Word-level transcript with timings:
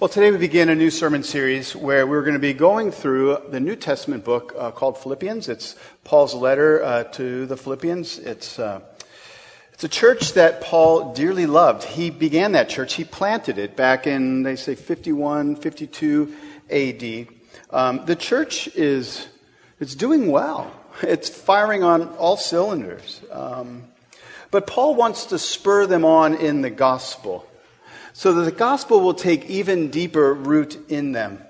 Well, 0.00 0.08
today 0.08 0.32
we 0.32 0.38
begin 0.38 0.70
a 0.70 0.74
new 0.74 0.90
sermon 0.90 1.22
series 1.22 1.76
where 1.76 2.04
we're 2.04 2.22
going 2.22 2.34
to 2.34 2.40
be 2.40 2.52
going 2.52 2.90
through 2.90 3.38
the 3.50 3.60
New 3.60 3.76
Testament 3.76 4.24
book 4.24 4.52
uh, 4.58 4.72
called 4.72 4.98
Philippians. 4.98 5.48
It's 5.48 5.76
Paul's 6.02 6.34
letter 6.34 6.82
uh, 6.82 7.04
to 7.04 7.46
the 7.46 7.56
Philippians. 7.56 8.18
It's, 8.18 8.58
uh, 8.58 8.80
it's 9.72 9.84
a 9.84 9.88
church 9.88 10.32
that 10.32 10.62
Paul 10.62 11.14
dearly 11.14 11.46
loved. 11.46 11.84
He 11.84 12.10
began 12.10 12.52
that 12.52 12.68
church, 12.68 12.94
he 12.94 13.04
planted 13.04 13.56
it 13.56 13.76
back 13.76 14.08
in, 14.08 14.42
they 14.42 14.56
say, 14.56 14.74
51, 14.74 15.54
52 15.54 16.34
AD. 16.70 17.28
Um, 17.70 18.04
the 18.04 18.16
church 18.16 18.66
is 18.74 19.28
it's 19.78 19.94
doing 19.94 20.28
well, 20.28 20.72
it's 21.02 21.28
firing 21.28 21.84
on 21.84 22.08
all 22.16 22.36
cylinders. 22.36 23.20
Um, 23.30 23.84
but 24.50 24.66
Paul 24.66 24.96
wants 24.96 25.26
to 25.26 25.38
spur 25.38 25.86
them 25.86 26.04
on 26.04 26.34
in 26.34 26.62
the 26.62 26.70
gospel 26.70 27.46
so 28.14 28.32
that 28.32 28.44
the 28.44 28.52
gospel 28.52 29.00
will 29.00 29.12
take 29.12 29.50
even 29.50 29.90
deeper 29.90 30.32
root 30.32 30.78
in 30.88 31.12
them. 31.12 31.42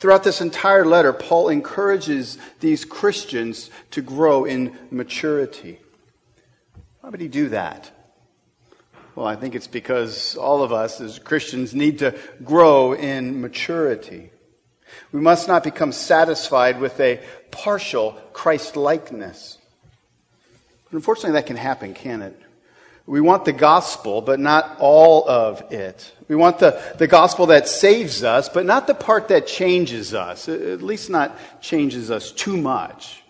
Throughout 0.00 0.24
this 0.24 0.40
entire 0.40 0.84
letter, 0.84 1.12
Paul 1.12 1.50
encourages 1.50 2.38
these 2.60 2.84
Christians 2.84 3.70
to 3.92 4.02
grow 4.02 4.44
in 4.44 4.76
maturity. 4.90 5.78
Why 7.00 7.10
would 7.10 7.20
he 7.20 7.28
do 7.28 7.50
that? 7.50 7.90
Well, 9.14 9.26
I 9.26 9.36
think 9.36 9.54
it's 9.54 9.68
because 9.68 10.34
all 10.34 10.62
of 10.62 10.72
us 10.72 11.00
as 11.00 11.18
Christians 11.18 11.74
need 11.74 11.98
to 11.98 12.18
grow 12.42 12.94
in 12.94 13.40
maturity. 13.40 14.30
We 15.12 15.20
must 15.20 15.46
not 15.46 15.62
become 15.62 15.92
satisfied 15.92 16.80
with 16.80 16.98
a 17.00 17.20
partial 17.50 18.12
Christ 18.32 18.76
likeness. 18.76 19.58
Unfortunately, 20.90 21.32
that 21.32 21.46
can 21.46 21.56
happen, 21.56 21.92
can 21.92 22.22
it? 22.22 22.40
We 23.06 23.20
want 23.20 23.44
the 23.44 23.52
gospel, 23.52 24.22
but 24.22 24.40
not 24.40 24.78
all 24.80 25.28
of 25.28 25.72
it. 25.72 26.10
We 26.26 26.36
want 26.36 26.58
the, 26.58 26.80
the 26.96 27.06
gospel 27.06 27.46
that 27.46 27.68
saves 27.68 28.24
us, 28.24 28.48
but 28.48 28.64
not 28.64 28.86
the 28.86 28.94
part 28.94 29.28
that 29.28 29.46
changes 29.46 30.14
us, 30.14 30.48
at 30.48 30.80
least 30.80 31.10
not 31.10 31.36
changes 31.60 32.10
us 32.10 32.32
too 32.32 32.56
much. 32.56 33.22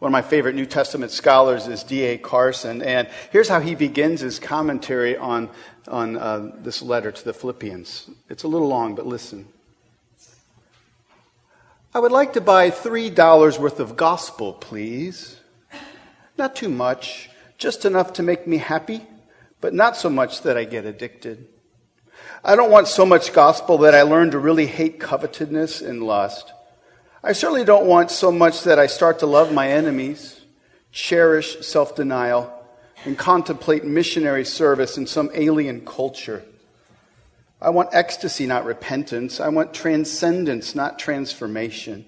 One 0.00 0.10
of 0.10 0.12
my 0.12 0.22
favorite 0.22 0.54
New 0.54 0.66
Testament 0.66 1.12
scholars 1.12 1.66
is 1.66 1.82
D.A. 1.82 2.18
Carson, 2.18 2.82
and 2.82 3.08
here's 3.30 3.48
how 3.48 3.60
he 3.60 3.74
begins 3.74 4.20
his 4.20 4.38
commentary 4.38 5.16
on, 5.16 5.48
on 5.88 6.16
uh, 6.16 6.52
this 6.58 6.82
letter 6.82 7.10
to 7.10 7.24
the 7.24 7.32
Philippians. 7.32 8.08
It's 8.28 8.44
a 8.44 8.48
little 8.48 8.68
long, 8.68 8.94
but 8.94 9.06
listen. 9.06 9.46
I 11.94 12.00
would 12.00 12.12
like 12.12 12.34
to 12.34 12.40
buy 12.42 12.70
$3 12.70 13.58
worth 13.58 13.80
of 13.80 13.96
gospel, 13.96 14.52
please. 14.52 15.38
Not 16.36 16.54
too 16.54 16.68
much 16.68 17.29
just 17.60 17.84
enough 17.84 18.14
to 18.14 18.22
make 18.22 18.46
me 18.46 18.56
happy, 18.56 19.06
but 19.60 19.74
not 19.74 19.94
so 19.94 20.08
much 20.08 20.42
that 20.42 20.56
I 20.56 20.64
get 20.64 20.86
addicted. 20.86 21.46
I 22.42 22.56
don't 22.56 22.70
want 22.70 22.88
so 22.88 23.04
much 23.04 23.34
gospel 23.34 23.78
that 23.78 23.94
I 23.94 24.02
learn 24.02 24.30
to 24.30 24.38
really 24.38 24.66
hate 24.66 24.98
covetousness 24.98 25.82
and 25.82 26.02
lust. 26.02 26.54
I 27.22 27.32
certainly 27.32 27.64
don't 27.64 27.84
want 27.84 28.10
so 28.10 28.32
much 28.32 28.62
that 28.62 28.78
I 28.78 28.86
start 28.86 29.18
to 29.18 29.26
love 29.26 29.52
my 29.52 29.68
enemies, 29.68 30.40
cherish 30.90 31.60
self 31.60 31.94
denial, 31.94 32.50
and 33.04 33.18
contemplate 33.18 33.84
missionary 33.84 34.46
service 34.46 34.96
in 34.96 35.06
some 35.06 35.30
alien 35.34 35.84
culture. 35.84 36.42
I 37.60 37.68
want 37.68 37.90
ecstasy, 37.92 38.46
not 38.46 38.64
repentance. 38.64 39.38
I 39.38 39.48
want 39.48 39.74
transcendence, 39.74 40.74
not 40.74 40.98
transformation. 40.98 42.06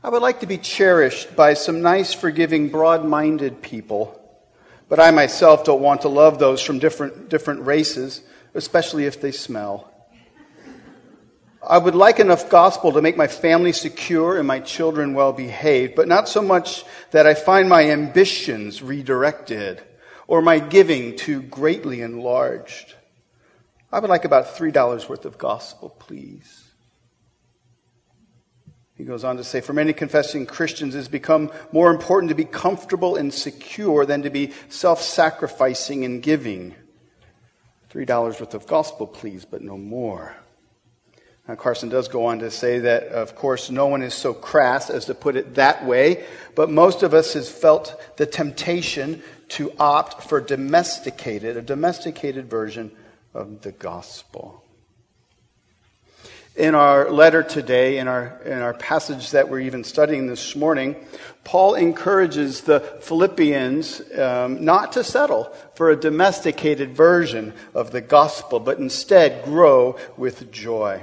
I 0.00 0.10
would 0.10 0.22
like 0.22 0.40
to 0.40 0.46
be 0.46 0.58
cherished 0.58 1.34
by 1.34 1.54
some 1.54 1.82
nice, 1.82 2.12
forgiving, 2.12 2.68
broad 2.68 3.04
minded 3.04 3.62
people 3.62 4.17
but 4.88 5.00
I 5.00 5.10
myself 5.10 5.64
don't 5.64 5.82
want 5.82 6.02
to 6.02 6.08
love 6.08 6.38
those 6.38 6.62
from 6.62 6.78
different, 6.78 7.28
different 7.28 7.66
races, 7.66 8.22
especially 8.54 9.04
if 9.04 9.20
they 9.20 9.32
smell. 9.32 9.92
I 11.66 11.76
would 11.76 11.94
like 11.94 12.20
enough 12.20 12.48
gospel 12.48 12.92
to 12.92 13.02
make 13.02 13.16
my 13.16 13.26
family 13.26 13.72
secure 13.72 14.38
and 14.38 14.46
my 14.46 14.60
children 14.60 15.12
well 15.12 15.32
behaved, 15.32 15.96
but 15.96 16.08
not 16.08 16.28
so 16.28 16.40
much 16.40 16.84
that 17.10 17.26
I 17.26 17.34
find 17.34 17.68
my 17.68 17.90
ambitions 17.90 18.80
redirected 18.80 19.82
or 20.26 20.40
my 20.40 20.60
giving 20.60 21.16
too 21.16 21.42
greatly 21.42 22.00
enlarged. 22.00 22.94
I 23.90 23.98
would 23.98 24.10
like 24.10 24.24
about 24.24 24.56
$3 24.56 25.08
worth 25.08 25.24
of 25.24 25.36
gospel, 25.36 25.90
please. 25.90 26.67
Goes 29.08 29.24
on 29.24 29.38
to 29.38 29.44
say, 29.44 29.62
for 29.62 29.72
many 29.72 29.94
confessing 29.94 30.44
Christians, 30.44 30.94
it 30.94 30.98
has 30.98 31.08
become 31.08 31.50
more 31.72 31.90
important 31.90 32.28
to 32.28 32.34
be 32.34 32.44
comfortable 32.44 33.16
and 33.16 33.32
secure 33.32 34.04
than 34.04 34.24
to 34.24 34.28
be 34.28 34.52
self 34.68 35.00
sacrificing 35.00 36.04
and 36.04 36.22
giving. 36.22 36.74
$3 37.90 38.06
worth 38.38 38.52
of 38.52 38.66
gospel, 38.66 39.06
please, 39.06 39.46
but 39.46 39.62
no 39.62 39.78
more. 39.78 40.36
Now, 41.48 41.54
Carson 41.54 41.88
does 41.88 42.08
go 42.08 42.26
on 42.26 42.40
to 42.40 42.50
say 42.50 42.80
that, 42.80 43.04
of 43.04 43.34
course, 43.34 43.70
no 43.70 43.86
one 43.86 44.02
is 44.02 44.12
so 44.12 44.34
crass 44.34 44.90
as 44.90 45.06
to 45.06 45.14
put 45.14 45.36
it 45.36 45.54
that 45.54 45.86
way, 45.86 46.26
but 46.54 46.68
most 46.68 47.02
of 47.02 47.14
us 47.14 47.32
has 47.32 47.48
felt 47.48 47.98
the 48.18 48.26
temptation 48.26 49.22
to 49.48 49.72
opt 49.78 50.24
for 50.24 50.38
domesticated, 50.38 51.56
a 51.56 51.62
domesticated 51.62 52.50
version 52.50 52.92
of 53.32 53.62
the 53.62 53.72
gospel 53.72 54.62
in 56.58 56.74
our 56.74 57.08
letter 57.08 57.44
today, 57.44 57.98
in 57.98 58.08
our, 58.08 58.36
in 58.44 58.58
our 58.58 58.74
passage 58.74 59.30
that 59.30 59.48
we're 59.48 59.60
even 59.60 59.84
studying 59.84 60.26
this 60.26 60.56
morning, 60.56 60.96
Paul 61.44 61.76
encourages 61.76 62.62
the 62.62 62.80
Philippians 63.00 64.02
um, 64.18 64.64
not 64.64 64.92
to 64.92 65.04
settle 65.04 65.54
for 65.76 65.90
a 65.90 65.96
domesticated 65.96 66.96
version 66.96 67.54
of 67.74 67.92
the 67.92 68.00
gospel, 68.00 68.58
but 68.58 68.78
instead 68.78 69.44
grow 69.44 69.98
with 70.16 70.50
joy. 70.50 71.00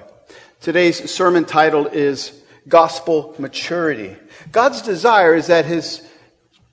Today's 0.60 1.10
sermon 1.10 1.46
title 1.46 1.88
is 1.88 2.34
Gospel 2.68 3.34
Maturity. 3.40 4.18
God's 4.52 4.82
desire 4.82 5.36
is 5.36 5.48
that 5.48 5.66
his 5.66 6.06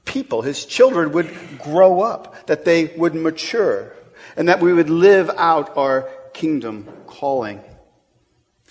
people, 0.04 0.42
his 0.42 0.64
children, 0.64 1.12
would 1.12 1.32
grow 1.62 2.00
up, 2.00 2.48
that 2.48 2.64
they 2.64 2.86
would 2.96 3.14
mature, 3.14 3.92
and 4.36 4.48
that 4.48 4.60
we 4.60 4.72
would 4.72 4.90
live 4.90 5.30
out 5.30 5.76
our 5.76 6.10
kingdom 6.32 6.88
calling. 7.06 7.62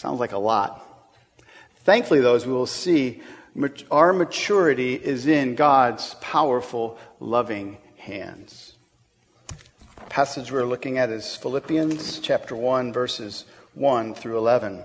Sounds 0.01 0.19
like 0.19 0.31
a 0.31 0.39
lot. 0.39 0.83
Thankfully, 1.83 2.21
though, 2.21 2.33
as 2.33 2.47
we 2.47 2.51
will 2.51 2.65
see, 2.65 3.21
our 3.91 4.13
maturity 4.13 4.95
is 4.95 5.27
in 5.27 5.53
God's 5.53 6.15
powerful, 6.21 6.97
loving 7.19 7.77
hands. 7.97 8.77
The 9.47 10.05
passage 10.09 10.51
we're 10.51 10.65
looking 10.65 10.97
at 10.97 11.11
is 11.11 11.35
Philippians 11.35 12.19
chapter 12.19 12.55
1, 12.55 12.91
verses 12.91 13.45
1 13.75 14.15
through 14.15 14.39
11. 14.39 14.81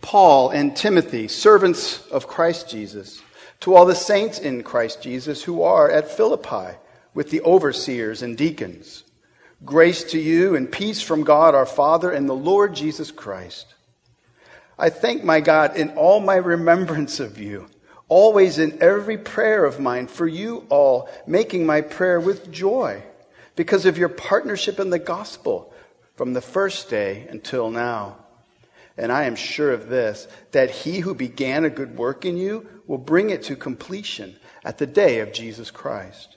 Paul 0.00 0.50
and 0.50 0.74
Timothy, 0.74 1.28
servants 1.28 2.04
of 2.08 2.26
Christ 2.26 2.68
Jesus, 2.68 3.22
to 3.60 3.76
all 3.76 3.86
the 3.86 3.94
saints 3.94 4.40
in 4.40 4.64
Christ 4.64 5.00
Jesus 5.00 5.44
who 5.44 5.62
are 5.62 5.88
at 5.88 6.10
Philippi 6.10 6.76
with 7.14 7.30
the 7.30 7.42
overseers 7.42 8.22
and 8.22 8.36
deacons. 8.36 9.04
Grace 9.64 10.04
to 10.04 10.18
you 10.18 10.56
and 10.56 10.70
peace 10.70 11.02
from 11.02 11.22
God 11.22 11.54
our 11.54 11.66
Father 11.66 12.10
and 12.10 12.28
the 12.28 12.34
Lord 12.34 12.74
Jesus 12.74 13.12
Christ. 13.12 13.74
I 14.76 14.90
thank 14.90 15.22
my 15.22 15.40
God 15.40 15.76
in 15.76 15.90
all 15.90 16.18
my 16.18 16.36
remembrance 16.36 17.20
of 17.20 17.38
you, 17.38 17.68
always 18.08 18.58
in 18.58 18.82
every 18.82 19.16
prayer 19.18 19.64
of 19.64 19.78
mine 19.78 20.08
for 20.08 20.26
you 20.26 20.66
all, 20.68 21.08
making 21.26 21.64
my 21.64 21.80
prayer 21.80 22.18
with 22.18 22.50
joy 22.50 23.02
because 23.54 23.86
of 23.86 23.98
your 23.98 24.08
partnership 24.08 24.80
in 24.80 24.90
the 24.90 24.98
gospel 24.98 25.72
from 26.16 26.32
the 26.32 26.40
first 26.40 26.90
day 26.90 27.26
until 27.30 27.70
now. 27.70 28.16
And 28.96 29.12
I 29.12 29.24
am 29.24 29.36
sure 29.36 29.72
of 29.72 29.88
this, 29.88 30.26
that 30.50 30.70
he 30.70 30.98
who 30.98 31.14
began 31.14 31.64
a 31.64 31.70
good 31.70 31.96
work 31.96 32.24
in 32.24 32.36
you 32.36 32.66
will 32.86 32.98
bring 32.98 33.30
it 33.30 33.44
to 33.44 33.56
completion 33.56 34.36
at 34.64 34.78
the 34.78 34.86
day 34.86 35.20
of 35.20 35.32
Jesus 35.32 35.70
Christ. 35.70 36.36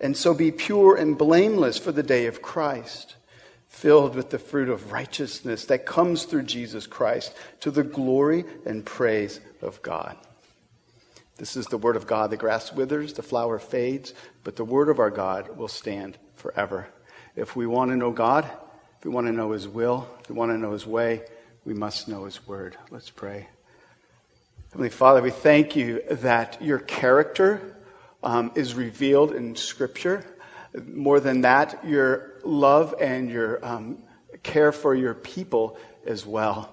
and 0.00 0.16
so 0.16 0.34
be 0.34 0.50
pure 0.50 0.96
and 0.96 1.16
blameless 1.16 1.78
for 1.78 1.92
the 1.92 2.02
day 2.02 2.26
of 2.26 2.42
Christ, 2.42 3.16
filled 3.68 4.14
with 4.14 4.30
the 4.30 4.38
fruit 4.38 4.68
of 4.68 4.92
righteousness 4.92 5.66
that 5.66 5.86
comes 5.86 6.24
through 6.24 6.44
Jesus 6.44 6.86
Christ 6.86 7.34
to 7.60 7.70
the 7.70 7.84
glory 7.84 8.44
and 8.64 8.84
praise 8.84 9.40
of 9.62 9.82
God. 9.82 10.16
This 11.36 11.56
is 11.56 11.66
the 11.66 11.76
word 11.76 11.96
of 11.96 12.06
God. 12.06 12.30
The 12.30 12.38
grass 12.38 12.72
withers, 12.72 13.12
the 13.12 13.22
flower 13.22 13.58
fades, 13.58 14.14
but 14.42 14.56
the 14.56 14.64
word 14.64 14.88
of 14.88 14.98
our 14.98 15.10
God 15.10 15.58
will 15.58 15.68
stand 15.68 16.16
forever. 16.34 16.86
If 17.34 17.54
we 17.54 17.66
want 17.66 17.90
to 17.90 17.96
know 17.96 18.10
God, 18.10 18.50
If 18.98 19.04
we 19.04 19.10
want 19.10 19.26
to 19.26 19.32
know 19.32 19.52
His 19.52 19.68
will, 19.68 20.08
if 20.20 20.30
we 20.30 20.34
want 20.34 20.52
to 20.52 20.58
know 20.58 20.72
His 20.72 20.86
way, 20.86 21.22
we 21.64 21.74
must 21.74 22.08
know 22.08 22.24
His 22.24 22.46
word. 22.46 22.76
Let's 22.90 23.10
pray. 23.10 23.46
Heavenly 24.70 24.88
Father, 24.90 25.20
we 25.20 25.30
thank 25.30 25.76
you 25.76 26.02
that 26.10 26.62
your 26.62 26.78
character 26.78 27.75
um, 28.26 28.50
is 28.56 28.74
revealed 28.74 29.32
in 29.32 29.54
Scripture. 29.54 30.24
More 30.84 31.20
than 31.20 31.42
that, 31.42 31.86
your 31.86 32.40
love 32.42 32.94
and 33.00 33.30
your 33.30 33.64
um, 33.64 34.02
care 34.42 34.72
for 34.72 34.94
your 34.94 35.14
people 35.14 35.78
as 36.04 36.26
well. 36.26 36.72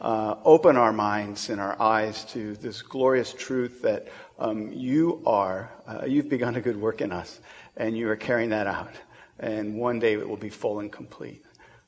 Uh, 0.00 0.36
open 0.42 0.76
our 0.76 0.92
minds 0.92 1.50
and 1.50 1.60
our 1.60 1.80
eyes 1.80 2.24
to 2.24 2.54
this 2.56 2.80
glorious 2.82 3.32
truth 3.34 3.82
that 3.82 4.08
um, 4.38 4.72
you 4.72 5.22
are, 5.26 5.70
uh, 5.86 6.04
you've 6.06 6.30
begun 6.30 6.56
a 6.56 6.60
good 6.60 6.78
work 6.78 7.02
in 7.02 7.12
us, 7.12 7.40
and 7.76 7.96
you 7.96 8.08
are 8.08 8.16
carrying 8.16 8.50
that 8.50 8.66
out. 8.66 8.92
And 9.38 9.76
one 9.76 9.98
day 9.98 10.14
it 10.14 10.28
will 10.28 10.36
be 10.36 10.50
full 10.50 10.80
and 10.80 10.90
complete. 10.90 11.44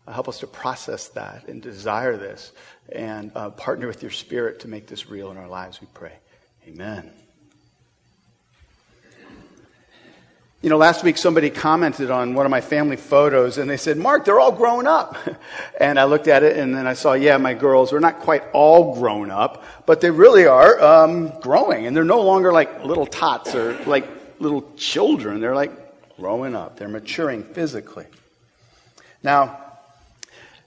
Uh, 0.07 0.13
help 0.13 0.29
us 0.29 0.41
to 0.41 0.47
process 0.47 1.09
that 1.09 1.49
and 1.49 1.63
desire 1.63 2.17
this 2.19 2.53
and 2.93 3.33
uh, 3.35 3.51
partner 3.51 3.87
with 3.87 4.03
your 4.03 4.11
spirit 4.11 4.61
to 4.61 4.69
make 4.69 4.87
this 4.87 5.09
real 5.09 5.31
in 5.31 5.39
our 5.39 5.49
lives, 5.49 5.81
we 5.81 5.87
pray. 5.95 6.13
Amen. 6.67 7.11
You 10.61 10.71
know, 10.71 10.77
last 10.77 11.05
week 11.05 11.19
somebody 11.19 11.51
commented 11.51 12.11
on 12.11 12.35
one 12.35 12.45
of 12.45 12.51
my 12.51 12.61
family 12.61 12.97
photos 12.97 13.59
and 13.59 13.71
they 13.71 13.77
said, 13.77 13.97
Mark, 13.97 14.25
they're 14.25 14.41
all 14.41 14.53
grown 14.53 14.87
up. 14.87 15.17
And 15.81 16.01
I 16.01 16.05
looked 16.05 16.27
at 16.27 16.43
it 16.43 16.57
and 16.57 16.75
then 16.75 16.89
I 16.89 16.95
saw, 16.95 17.13
yeah, 17.13 17.37
my 17.37 17.55
girls 17.55 17.93
are 17.93 18.01
not 18.01 18.19
quite 18.19 18.43
all 18.53 18.97
grown 18.97 19.31
up, 19.31 19.63
but 19.87 20.01
they 20.01 20.11
really 20.11 20.45
are 20.45 20.83
um, 20.83 21.33
growing 21.41 21.87
and 21.87 21.97
they're 21.97 22.03
no 22.03 22.21
longer 22.21 22.53
like 22.53 22.85
little 22.85 23.07
tots 23.07 23.55
or 23.55 23.75
like 23.85 24.09
little 24.41 24.73
children. 24.77 25.41
They're 25.41 25.55
like 25.55 25.71
growing 26.17 26.57
up. 26.57 26.77
They're 26.77 26.89
maturing 26.89 27.45
physically. 27.45 28.07
Now, 29.23 29.68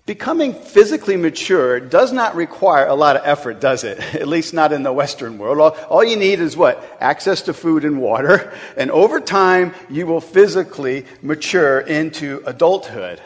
Becoming 0.07 0.53
physically 0.53 1.15
mature 1.15 1.80
does 1.80 2.12
not 2.12 2.36
require 2.36 2.88
a 2.88 2.95
lot 2.95 3.15
of 3.15 3.21
effort, 3.24 3.62
does 3.62 3.83
it? 3.83 4.00
At 4.15 4.27
least 4.27 4.53
not 4.53 4.74
in 4.74 4.83
the 4.83 4.92
Western 4.92 5.38
world. 5.38 5.59
All, 5.59 5.71
all, 5.89 6.03
you 6.03 6.15
need 6.15 6.39
is 6.39 6.57
what? 6.57 6.83
Access 7.00 7.44
to 7.44 7.53
food 7.53 7.86
and 7.86 8.01
water. 8.01 8.53
And 8.77 8.89
over 8.89 9.19
time, 9.19 9.74
you 9.89 10.07
will 10.07 10.21
physically 10.21 11.06
mature 11.21 11.80
into 11.80 12.42
adulthood. 12.45 13.21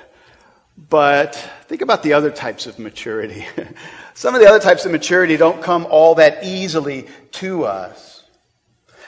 But 0.77 1.35
think 1.67 1.81
about 1.81 2.03
the 2.03 2.13
other 2.13 2.31
types 2.31 2.67
of 2.67 2.77
maturity. 2.77 3.45
Some 4.13 4.35
of 4.35 4.41
the 4.41 4.47
other 4.47 4.59
types 4.59 4.85
of 4.85 4.91
maturity 4.91 5.37
don't 5.37 5.61
come 5.61 5.87
all 5.89 6.15
that 6.15 6.43
easily 6.43 7.07
to 7.33 7.65
us. 7.65 8.23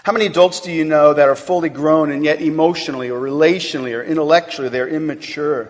How 0.04 0.14
many 0.14 0.28
adults 0.28 0.62
do 0.62 0.72
you 0.72 0.86
know 0.86 1.14
that 1.14 1.28
are 1.28 1.36
fully 1.36 1.68
grown 1.68 2.12
and 2.12 2.24
yet 2.24 2.42
emotionally 2.42 3.10
or 3.10 3.20
relationally 3.20 3.94
or 3.94 4.02
intellectually 4.02 4.70
they're 4.70 4.88
immature? 4.88 5.70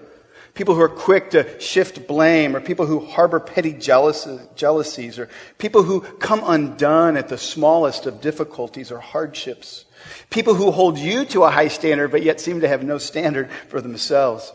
People 0.57 0.73
who 0.73 0.81
are 0.81 0.89
quick 0.89 1.29
to 1.29 1.59
shift 1.61 2.07
blame, 2.07 2.55
or 2.55 2.59
people 2.59 2.85
who 2.85 2.99
harbor 2.99 3.39
petty 3.39 3.73
jealousies, 3.73 5.19
or 5.19 5.29
people 5.59 5.83
who 5.83 6.01
come 6.01 6.41
undone 6.43 7.15
at 7.15 7.29
the 7.29 7.37
smallest 7.37 8.07
of 8.07 8.19
difficulties 8.19 8.91
or 8.91 8.99
hardships. 8.99 9.85
People 10.29 10.55
who 10.55 10.71
hold 10.71 10.97
you 10.97 11.25
to 11.25 11.43
a 11.43 11.51
high 11.51 11.67
standard, 11.67 12.09
but 12.09 12.23
yet 12.23 12.41
seem 12.41 12.61
to 12.61 12.67
have 12.67 12.83
no 12.83 12.97
standard 12.97 13.51
for 13.69 13.79
themselves. 13.79 14.51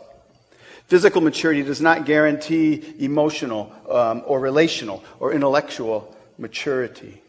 Physical 0.87 1.21
maturity 1.21 1.63
does 1.63 1.79
not 1.79 2.05
guarantee 2.05 2.83
emotional 2.99 3.71
um, 3.89 4.23
or 4.27 4.39
relational 4.41 5.03
or 5.19 5.31
intellectual 5.31 6.15
maturity. 6.37 7.22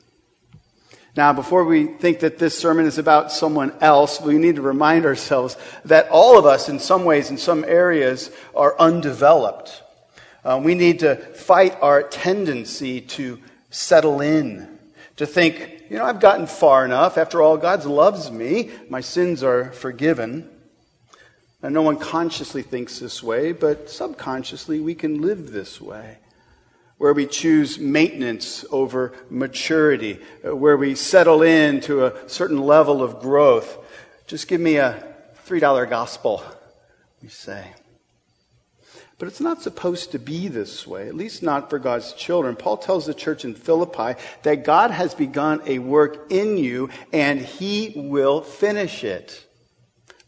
Now, 1.17 1.33
before 1.33 1.65
we 1.65 1.87
think 1.87 2.21
that 2.21 2.39
this 2.39 2.59
sermon 2.59 2.87
is 2.87 2.99
about 2.99 3.31
someone 3.31 3.73
else, 3.81 4.21
we 4.21 4.37
need 4.37 4.57
to 4.57 4.63
remind 4.63 5.07
ourselves 5.07 5.57
that 5.85 6.09
all 6.09 6.37
of 6.39 6.45
us, 6.45 6.69
in 6.69 6.81
some 6.81 7.05
ways, 7.05 7.31
in 7.31 7.39
some 7.39 7.65
areas, 7.65 8.33
are 8.55 8.75
undeveloped. 8.81 9.83
Uh, 10.45 10.61
we 10.63 10.75
need 10.75 11.01
to 11.01 11.15
fight 11.15 11.79
our 11.81 12.03
tendency 12.03 13.01
to 13.01 13.39
settle 13.71 14.21
in, 14.21 14.79
to 15.17 15.25
think, 15.25 15.85
you 15.89 15.99
know, 15.99 16.05
I've 16.05 16.19
gotten 16.19 16.49
far 16.49 16.85
enough. 16.85 17.17
After 17.17 17.41
all, 17.41 17.57
God 17.59 17.85
loves 17.85 18.33
me. 18.33 18.71
My 18.89 19.01
sins 19.01 19.45
are 19.45 19.71
forgiven. 19.71 20.51
And 21.63 21.73
no 21.73 21.83
one 21.83 21.97
consciously 21.97 22.63
thinks 22.63 22.99
this 22.99 23.23
way, 23.23 23.53
but 23.53 23.89
subconsciously 23.89 24.81
we 24.81 24.97
can 24.97 25.23
live 25.23 25.53
this 25.53 25.81
way 25.81 26.19
where 26.99 27.13
we 27.13 27.27
choose 27.27 27.79
maintenance 27.79 28.65
over 28.71 29.13
maturity, 29.29 30.21
uh, 30.47 30.55
where 30.55 30.77
we 30.77 30.95
settle 30.95 31.43
in 31.43 31.81
to 31.83 32.07
a 32.07 32.29
certain 32.29 32.59
level 32.59 33.03
of 33.03 33.21
growth. 33.21 33.79
Just 34.27 34.49
give 34.49 34.61
me 34.61 34.77
a 34.77 35.05
$3 35.47 35.91
gospel, 35.91 36.43
we 37.23 37.29
say. 37.29 37.73
But 39.19 39.29
it's 39.29 39.41
not 39.41 39.63
supposed 39.63 40.13
to 40.13 40.19
be 40.19 40.49
this 40.49 40.87
way, 40.87 41.09
at 41.09 41.15
least 41.15 41.43
not 41.43 41.71
for 41.71 41.79
God's 41.79 42.13
children. 42.15 42.57
Paul 42.57 42.77
tells 42.77 43.07
the 43.07 43.15
church 43.15 43.45
in 43.45 43.55
Philippi 43.55 44.21
that 44.43 44.65
God 44.65 44.91
has 44.91 45.15
begun 45.15 45.63
a 45.67 45.79
work 45.79 46.27
in 46.31 46.57
you 46.59 46.91
and 47.13 47.41
he 47.41 47.93
will 47.97 48.43
finish 48.43 49.05
it. 49.05 49.47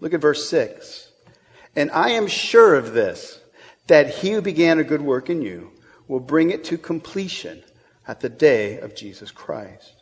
Look 0.00 0.14
at 0.14 0.20
verse 0.20 0.48
6. 0.48 1.10
And 1.74 1.90
I 1.90 2.10
am 2.10 2.26
sure 2.26 2.74
of 2.74 2.92
this, 2.92 3.40
that 3.86 4.08
he 4.08 4.32
who 4.32 4.40
began 4.40 4.78
a 4.78 4.84
good 4.84 5.02
work 5.02 5.30
in 5.30 5.42
you 5.42 5.72
will 6.08 6.20
bring 6.20 6.50
it 6.50 6.64
to 6.64 6.78
completion 6.78 7.62
at 8.06 8.20
the 8.20 8.28
day 8.28 8.78
of 8.78 8.94
Jesus 8.94 9.30
Christ. 9.30 9.92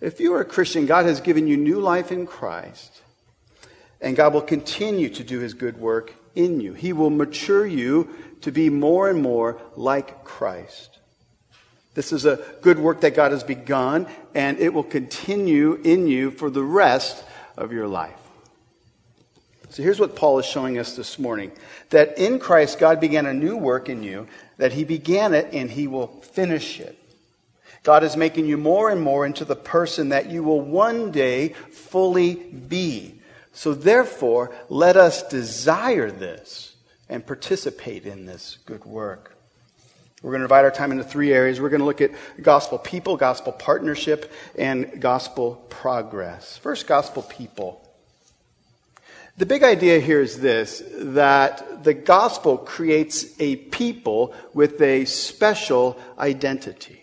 If 0.00 0.20
you 0.20 0.34
are 0.34 0.40
a 0.40 0.44
Christian, 0.46 0.86
God 0.86 1.06
has 1.06 1.20
given 1.20 1.46
you 1.46 1.56
new 1.56 1.80
life 1.80 2.12
in 2.12 2.26
Christ, 2.26 3.02
and 4.00 4.16
God 4.16 4.34
will 4.34 4.42
continue 4.42 5.08
to 5.10 5.24
do 5.24 5.38
his 5.38 5.54
good 5.54 5.78
work 5.78 6.14
in 6.34 6.60
you. 6.60 6.74
He 6.74 6.92
will 6.92 7.10
mature 7.10 7.66
you 7.66 8.10
to 8.42 8.52
be 8.52 8.68
more 8.68 9.08
and 9.08 9.22
more 9.22 9.60
like 9.76 10.24
Christ. 10.24 10.98
This 11.94 12.12
is 12.12 12.26
a 12.26 12.44
good 12.60 12.78
work 12.78 13.02
that 13.02 13.14
God 13.14 13.32
has 13.32 13.44
begun, 13.44 14.08
and 14.34 14.58
it 14.58 14.74
will 14.74 14.82
continue 14.82 15.74
in 15.74 16.08
you 16.08 16.32
for 16.32 16.50
the 16.50 16.64
rest 16.64 17.24
of 17.56 17.72
your 17.72 17.86
life. 17.86 18.23
So 19.74 19.82
here's 19.82 19.98
what 19.98 20.14
Paul 20.14 20.38
is 20.38 20.46
showing 20.46 20.78
us 20.78 20.94
this 20.94 21.18
morning 21.18 21.50
that 21.90 22.16
in 22.16 22.38
Christ, 22.38 22.78
God 22.78 23.00
began 23.00 23.26
a 23.26 23.34
new 23.34 23.56
work 23.56 23.88
in 23.88 24.04
you, 24.04 24.28
that 24.56 24.72
he 24.72 24.84
began 24.84 25.34
it 25.34 25.48
and 25.52 25.68
he 25.68 25.88
will 25.88 26.06
finish 26.06 26.78
it. 26.78 26.96
God 27.82 28.04
is 28.04 28.16
making 28.16 28.46
you 28.46 28.56
more 28.56 28.88
and 28.88 29.00
more 29.00 29.26
into 29.26 29.44
the 29.44 29.56
person 29.56 30.10
that 30.10 30.30
you 30.30 30.44
will 30.44 30.60
one 30.60 31.10
day 31.10 31.48
fully 31.48 32.34
be. 32.36 33.20
So 33.52 33.74
therefore, 33.74 34.54
let 34.68 34.96
us 34.96 35.26
desire 35.26 36.08
this 36.08 36.76
and 37.08 37.26
participate 37.26 38.06
in 38.06 38.26
this 38.26 38.58
good 38.66 38.84
work. 38.84 39.36
We're 40.22 40.30
going 40.30 40.42
to 40.42 40.46
divide 40.46 40.64
our 40.64 40.70
time 40.70 40.92
into 40.92 41.02
three 41.02 41.32
areas. 41.32 41.60
We're 41.60 41.68
going 41.68 41.80
to 41.80 41.84
look 41.84 42.00
at 42.00 42.12
gospel 42.40 42.78
people, 42.78 43.16
gospel 43.16 43.50
partnership, 43.50 44.30
and 44.56 45.00
gospel 45.00 45.66
progress. 45.68 46.58
First, 46.58 46.86
gospel 46.86 47.24
people. 47.24 47.83
The 49.36 49.46
big 49.46 49.64
idea 49.64 49.98
here 49.98 50.20
is 50.20 50.38
this 50.38 50.82
that 50.96 51.82
the 51.82 51.94
gospel 51.94 52.56
creates 52.56 53.26
a 53.40 53.56
people 53.56 54.32
with 54.52 54.80
a 54.80 55.06
special 55.06 55.98
identity. 56.18 57.02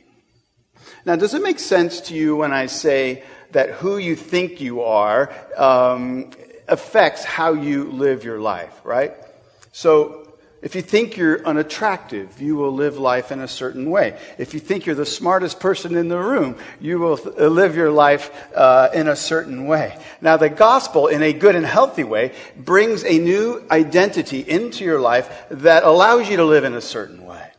Now, 1.05 1.17
does 1.17 1.33
it 1.33 1.43
make 1.43 1.59
sense 1.59 1.99
to 2.01 2.15
you 2.15 2.37
when 2.37 2.53
I 2.53 2.67
say 2.67 3.23
that 3.51 3.71
who 3.71 3.97
you 3.97 4.15
think 4.15 4.61
you 4.61 4.81
are 4.81 5.29
um, 5.57 6.31
affects 6.69 7.25
how 7.25 7.53
you 7.53 7.91
live 7.91 8.23
your 8.23 8.39
life, 8.39 8.79
right? 8.85 9.13
So, 9.73 10.20
if 10.61 10.75
you 10.75 10.83
think 10.83 11.17
you're 11.17 11.43
unattractive, 11.43 12.39
you 12.39 12.55
will 12.55 12.71
live 12.71 12.99
life 12.99 13.31
in 13.31 13.39
a 13.39 13.47
certain 13.47 13.89
way. 13.89 14.19
If 14.37 14.53
you 14.53 14.59
think 14.59 14.85
you're 14.85 14.93
the 14.93 15.07
smartest 15.07 15.59
person 15.59 15.95
in 15.95 16.07
the 16.07 16.19
room, 16.19 16.55
you 16.79 16.99
will 16.99 17.17
th- 17.17 17.35
uh, 17.35 17.47
live 17.47 17.75
your 17.75 17.89
life 17.89 18.29
uh, 18.55 18.89
in 18.93 19.07
a 19.07 19.15
certain 19.15 19.65
way. 19.65 19.97
Now, 20.21 20.37
the 20.37 20.49
gospel, 20.49 21.07
in 21.07 21.23
a 21.23 21.33
good 21.33 21.55
and 21.55 21.65
healthy 21.65 22.03
way, 22.03 22.35
brings 22.55 23.03
a 23.03 23.17
new 23.17 23.65
identity 23.71 24.41
into 24.41 24.85
your 24.85 24.99
life 24.99 25.45
that 25.49 25.83
allows 25.83 26.29
you 26.29 26.37
to 26.37 26.45
live 26.45 26.63
in 26.63 26.75
a 26.75 26.81
certain 26.81 27.25
way. 27.25 27.49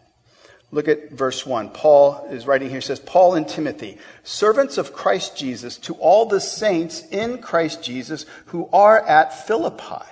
Look 0.71 0.87
at 0.87 1.11
verse 1.11 1.45
1. 1.45 1.71
Paul 1.71 2.29
is 2.31 2.47
writing 2.47 2.71
here, 2.71 2.81
says, 2.81 3.01
Paul 3.01 3.35
and 3.35 3.49
Timothy, 3.49 3.99
servants 4.23 4.79
of 4.79 4.93
Christ 4.93 5.37
Jesus, 5.37 5.77
to 5.79 5.95
all 5.95 6.27
the 6.27 6.41
saints 6.41 7.03
in 7.11 7.39
Christ 7.39 7.83
Jesus 7.83 8.27
who 8.47 8.69
are 8.73 9.05
at 9.05 9.47
Philippi 9.47 10.07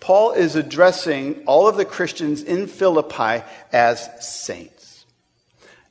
Paul 0.00 0.32
is 0.32 0.56
addressing 0.56 1.42
all 1.46 1.68
of 1.68 1.76
the 1.76 1.84
Christians 1.84 2.42
in 2.42 2.66
Philippi 2.66 3.44
as 3.72 4.08
saints. 4.20 5.04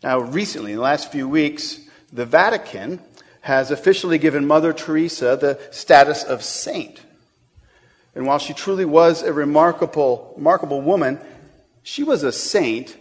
Now, 0.04 0.20
recently, 0.20 0.72
in 0.72 0.78
the 0.78 0.84
last 0.84 1.12
few 1.12 1.28
weeks, 1.28 1.80
the 2.14 2.26
Vatican 2.26 3.02
has 3.42 3.72
officially 3.72 4.18
given 4.18 4.48
Mother 4.48 4.74
Teresa 4.74 5.38
the 5.40 5.60
status 5.72 6.24
of 6.24 6.44
saint. 6.44 7.02
And 8.14 8.26
while 8.26 8.40
she 8.40 8.54
truly 8.54 8.86
was 8.86 9.22
a 9.22 9.34
remarkable, 9.34 10.34
remarkable 10.38 10.82
woman, 10.82 11.20
she 11.84 12.04
was 12.04 12.24
a 12.24 12.32
saint 12.32 12.96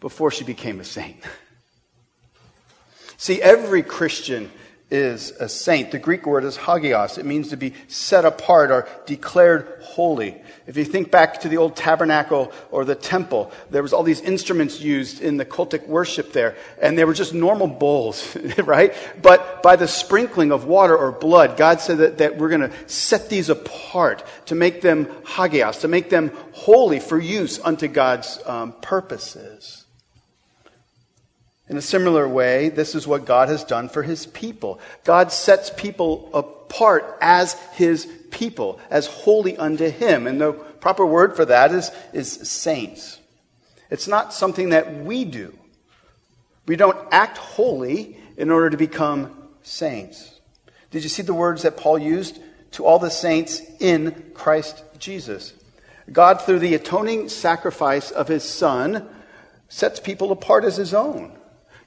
before 0.00 0.30
she 0.30 0.44
became 0.44 0.80
a 0.80 0.84
saint. 0.84 1.16
See, 3.16 3.42
every 3.42 3.82
Christian 3.82 4.50
is 4.90 5.32
a 5.32 5.48
saint. 5.48 5.90
The 5.90 5.98
Greek 5.98 6.26
word 6.26 6.44
is 6.44 6.56
hagios. 6.56 7.18
It 7.18 7.26
means 7.26 7.48
to 7.48 7.56
be 7.56 7.74
set 7.88 8.24
apart 8.24 8.70
or 8.70 8.88
declared 9.04 9.80
holy. 9.82 10.40
If 10.66 10.76
you 10.76 10.84
think 10.84 11.10
back 11.10 11.40
to 11.40 11.48
the 11.48 11.58
old 11.58 11.76
tabernacle 11.76 12.52
or 12.70 12.84
the 12.84 12.94
temple, 12.94 13.52
there 13.70 13.82
was 13.82 13.92
all 13.92 14.02
these 14.02 14.20
instruments 14.20 14.80
used 14.80 15.20
in 15.20 15.36
the 15.36 15.44
cultic 15.44 15.86
worship 15.86 16.32
there, 16.32 16.56
and 16.80 16.96
they 16.96 17.04
were 17.04 17.14
just 17.14 17.34
normal 17.34 17.66
bowls, 17.66 18.36
right? 18.58 18.94
But 19.20 19.62
by 19.62 19.76
the 19.76 19.88
sprinkling 19.88 20.52
of 20.52 20.64
water 20.64 20.96
or 20.96 21.12
blood, 21.12 21.56
God 21.56 21.80
said 21.80 21.98
that, 21.98 22.18
that 22.18 22.38
we're 22.38 22.50
going 22.50 22.70
to 22.70 22.72
set 22.86 23.28
these 23.28 23.50
apart 23.50 24.24
to 24.46 24.54
make 24.54 24.80
them 24.80 25.06
hagios, 25.24 25.78
to 25.78 25.88
make 25.88 26.08
them 26.10 26.32
holy 26.52 27.00
for 27.00 27.18
use 27.18 27.60
unto 27.60 27.88
God's 27.88 28.40
um, 28.46 28.72
purposes. 28.80 29.84
In 31.68 31.76
a 31.76 31.82
similar 31.82 32.26
way, 32.26 32.70
this 32.70 32.94
is 32.94 33.06
what 33.06 33.26
God 33.26 33.48
has 33.48 33.62
done 33.62 33.88
for 33.88 34.02
his 34.02 34.26
people. 34.26 34.80
God 35.04 35.30
sets 35.32 35.70
people 35.76 36.30
apart 36.32 37.18
as 37.20 37.54
his 37.72 38.06
people, 38.30 38.80
as 38.90 39.06
holy 39.06 39.56
unto 39.56 39.90
him. 39.90 40.26
And 40.26 40.40
the 40.40 40.52
proper 40.52 41.04
word 41.04 41.36
for 41.36 41.44
that 41.44 41.72
is, 41.72 41.90
is 42.12 42.30
saints. 42.48 43.18
It's 43.90 44.08
not 44.08 44.32
something 44.32 44.70
that 44.70 45.04
we 45.04 45.24
do. 45.24 45.56
We 46.66 46.76
don't 46.76 46.98
act 47.10 47.38
holy 47.38 48.16
in 48.36 48.50
order 48.50 48.70
to 48.70 48.76
become 48.76 49.48
saints. 49.62 50.38
Did 50.90 51.02
you 51.02 51.08
see 51.08 51.22
the 51.22 51.34
words 51.34 51.62
that 51.62 51.76
Paul 51.76 51.98
used? 51.98 52.38
To 52.72 52.84
all 52.84 52.98
the 52.98 53.10
saints 53.10 53.62
in 53.80 54.32
Christ 54.34 54.82
Jesus. 54.98 55.54
God, 56.12 56.42
through 56.42 56.58
the 56.58 56.74
atoning 56.74 57.28
sacrifice 57.28 58.10
of 58.10 58.28
his 58.28 58.44
Son, 58.44 59.08
sets 59.68 60.00
people 60.00 60.32
apart 60.32 60.64
as 60.64 60.76
his 60.76 60.92
own. 60.92 61.37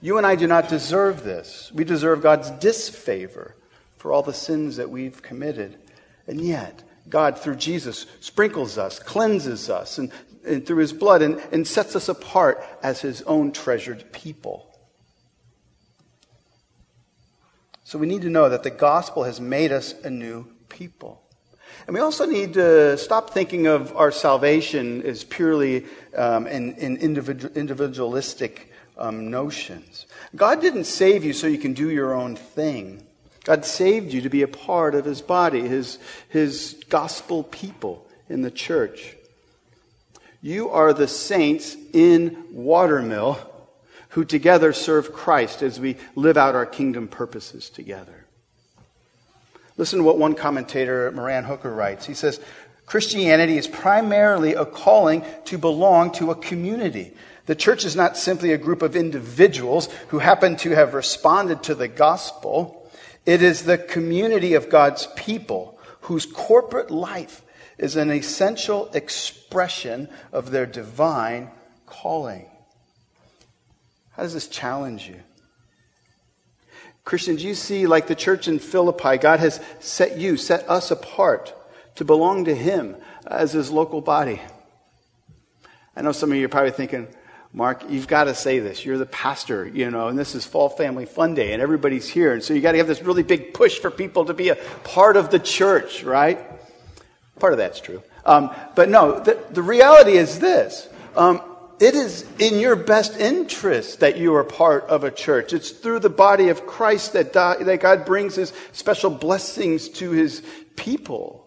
You 0.01 0.17
and 0.17 0.25
I 0.25 0.36
do 0.36 0.48
not 0.48 0.67
deserve 0.67 1.24
this. 1.24 1.72
We 1.74 1.84
deserve 1.84 2.24
God's 2.24 2.50
disfavor 2.50 3.55
for 3.98 4.12
all 4.12 4.24
the 4.24 4.34
sins 4.34 4.77
that 4.77 4.89
we've 4.89 5.22
committed. 5.22 5.77
And 6.25 6.41
yet, 6.41 6.81
God, 7.08 7.38
through 7.38 7.58
Jesus, 7.58 8.08
sprinkles 8.20 8.79
us, 8.79 8.98
cleanses 8.98 9.70
us, 9.70 10.00
and, 10.00 10.12
and 10.43 10.65
through 10.65 10.77
his 10.77 10.91
blood, 10.91 11.22
and, 11.22 11.39
and 11.51 11.67
sets 11.67 11.96
us 11.96 12.10
apart 12.10 12.63
as 12.81 13.01
his 13.01 13.22
own 13.24 13.51
treasured 13.51 14.12
people. 14.12 14.67
So 17.84 18.00
we 18.00 18.08
need 18.08 18.24
to 18.24 18.29
know 18.29 18.50
that 18.50 18.63
the 18.63 18.72
gospel 18.72 19.24
has 19.25 19.39
made 19.39 19.72
us 19.72 19.93
a 20.03 20.10
new 20.10 20.48
people. 20.70 21.22
And 21.86 21.93
we 21.93 22.00
also 22.00 22.25
need 22.25 22.53
to 22.55 22.98
stop 22.98 23.31
thinking 23.31 23.67
of 23.67 23.96
our 23.96 24.12
salvation 24.12 25.03
as 25.03 25.24
purely 25.24 25.86
um, 26.15 26.48
an, 26.48 26.74
an 26.79 26.98
individualistic 26.98 28.71
um, 29.01 29.31
notions. 29.31 30.05
God 30.36 30.62
didn't 30.62 30.86
save 30.86 31.25
you 31.25 31.34
so 31.34 31.48
you 31.48 31.58
can 31.58 31.74
do 31.74 31.89
your 31.89 32.13
own 32.13 32.36
thing. 32.36 33.05
God 33.43 33.65
saved 33.65 34.13
you 34.13 34.22
to 34.22 34.29
be 34.29 34.43
a 34.43 34.48
part 34.48 34.93
of 34.93 35.03
his 35.03 35.22
body, 35.22 35.62
his, 35.62 35.98
his 36.29 36.81
gospel 36.89 37.43
people 37.43 38.08
in 38.29 38.43
the 38.43 38.51
church. 38.51 39.15
You 40.41 40.70
are 40.70 40.93
the 40.93 41.08
saints 41.08 41.75
in 41.93 42.46
Watermill 42.51 43.39
who 44.10 44.25
together 44.25 44.74
serve 44.74 45.13
Christ 45.13 45.63
as 45.63 45.79
we 45.79 45.98
live 46.15 46.38
out 46.38 46.53
our 46.53 46.65
kingdom 46.65 47.08
purposes 47.08 47.70
together. 47.70 48.25
Listen 49.77 50.00
to 50.00 50.03
what 50.03 50.17
one 50.17 50.36
commentator, 50.36 51.12
Morna 51.12 51.43
Hooker, 51.43 51.74
writes. 51.74 52.05
He 52.05 52.13
says, 52.13 52.39
Christianity 52.92 53.58
is 53.58 53.68
primarily 53.68 54.54
a 54.54 54.66
calling 54.66 55.24
to 55.46 55.58
belong 55.58 56.12
to 56.14 56.32
a 56.32 56.36
community 56.36 57.14
the 57.46 57.56
church 57.56 57.86
is 57.86 57.96
not 57.96 58.18
simply 58.18 58.54
a 58.54 58.58
group 58.58 58.82
of 58.82 58.96
individuals 58.96 59.90
who 60.10 60.20
happen 60.20 60.56
to 60.58 60.72
have 60.72 60.94
responded 60.94 61.64
to 61.64 61.76
the 61.76 61.88
gospel. 61.88 62.90
It 63.26 63.42
is 63.42 63.64
the 63.64 63.78
community 63.78 64.54
of 64.54 64.70
God's 64.70 65.08
people 65.16 65.80
whose 66.02 66.26
corporate 66.26 66.92
life 66.92 67.42
is 67.78 67.96
an 67.96 68.12
essential 68.12 68.90
expression 68.94 70.08
of 70.32 70.52
their 70.52 70.66
divine 70.66 71.50
calling. 71.88 72.46
How 74.12 74.24
does 74.24 74.34
this 74.34 74.48
challenge 74.48 75.08
you? 75.08 75.20
Christians, 77.04 77.44
you 77.44 77.56
see, 77.56 77.88
like 77.88 78.06
the 78.06 78.16
church 78.16 78.48
in 78.48 78.60
Philippi, 78.60 79.18
God 79.18 79.40
has 79.40 79.60
set 79.80 80.18
you, 80.18 80.38
set 80.38 80.70
us 80.70 80.92
apart 80.92 81.54
to 81.96 82.06
belong 82.06 82.46
to 82.46 82.56
Him 82.56 82.96
as 83.26 83.52
His 83.52 83.70
local 83.70 84.02
body. 84.02 84.42
I 85.96 86.02
know 86.02 86.12
some 86.12 86.32
of 86.32 86.38
you 86.38 86.46
are 86.46 86.50
probably 86.50 86.72
thinking, 86.72 87.08
Mark, 87.54 87.84
you've 87.90 88.08
got 88.08 88.26
to 88.26 88.34
say 88.34 88.60
this. 88.60 88.86
You're 88.86 88.98
the 88.98 89.06
pastor, 89.06 89.68
you 89.68 89.92
know, 89.92 90.08
and 90.08 90.18
this 90.18 90.36
is 90.36 90.46
Fall 90.46 90.70
Family 90.70 91.06
Fun 91.06 91.36
Day, 91.36 91.52
and 91.52 91.62
everybody's 91.62 92.08
here. 92.08 92.34
And 92.34 92.42
so 92.42 92.54
you 92.54 92.62
got 92.62 92.72
to 92.72 92.78
have 92.78 92.88
this 92.88 93.02
really 93.02 93.24
big 93.24 93.54
push 93.54 93.80
for 93.80 93.92
people 93.92 94.26
to 94.26 94.34
be 94.34 94.50
a 94.50 94.56
part 94.56 95.18
of 95.18 95.32
the 95.32 95.40
church, 95.40 96.04
right? 96.04 96.40
Part 97.40 97.52
of 97.52 97.60
that's 97.60 97.82
true. 97.82 98.02
Um, 98.26 98.56
but 98.76 98.88
no, 98.88 99.20
the, 99.20 99.38
the, 99.50 99.64
reality 99.64 100.14
is 100.14 100.40
this. 100.40 100.88
Um, 101.16 101.42
it 101.80 101.96
is 101.96 102.26
in 102.38 102.60
your 102.60 102.76
best 102.76 103.20
interest 103.20 104.02
that 104.02 104.16
you 104.16 104.36
are 104.36 104.44
part 104.44 104.84
of 104.86 105.04
a 105.04 105.12
church. 105.12 105.52
It's 105.52 105.72
through 105.72 106.00
the 106.00 106.10
body 106.10 106.50
of 106.50 106.68
Christ 106.68 107.14
that, 107.14 107.34
that 107.34 107.80
God 107.82 108.06
brings 108.06 108.36
his 108.36 108.54
special 108.72 109.10
blessings 109.10 109.90
to 109.90 110.12
his 110.12 110.44
people. 110.76 111.41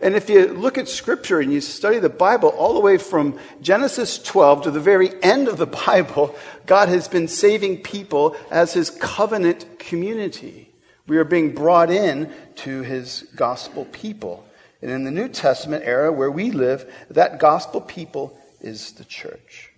And 0.00 0.14
if 0.14 0.28
you 0.28 0.48
look 0.48 0.76
at 0.76 0.88
Scripture 0.88 1.40
and 1.40 1.52
you 1.52 1.60
study 1.60 1.98
the 1.98 2.08
Bible 2.08 2.50
all 2.50 2.74
the 2.74 2.80
way 2.80 2.98
from 2.98 3.38
Genesis 3.62 4.18
12 4.18 4.64
to 4.64 4.70
the 4.70 4.80
very 4.80 5.10
end 5.22 5.48
of 5.48 5.56
the 5.56 5.66
Bible, 5.66 6.36
God 6.66 6.88
has 6.88 7.08
been 7.08 7.28
saving 7.28 7.82
people 7.82 8.36
as 8.50 8.74
His 8.74 8.90
covenant 8.90 9.78
community. 9.78 10.70
We 11.06 11.16
are 11.16 11.24
being 11.24 11.54
brought 11.54 11.90
in 11.90 12.32
to 12.56 12.82
His 12.82 13.26
gospel 13.36 13.86
people. 13.86 14.46
And 14.82 14.90
in 14.90 15.04
the 15.04 15.10
New 15.10 15.28
Testament 15.28 15.84
era 15.86 16.12
where 16.12 16.30
we 16.30 16.50
live, 16.50 16.92
that 17.10 17.38
gospel 17.38 17.80
people 17.80 18.38
is 18.60 18.92
the 18.92 19.04
church. 19.04 19.70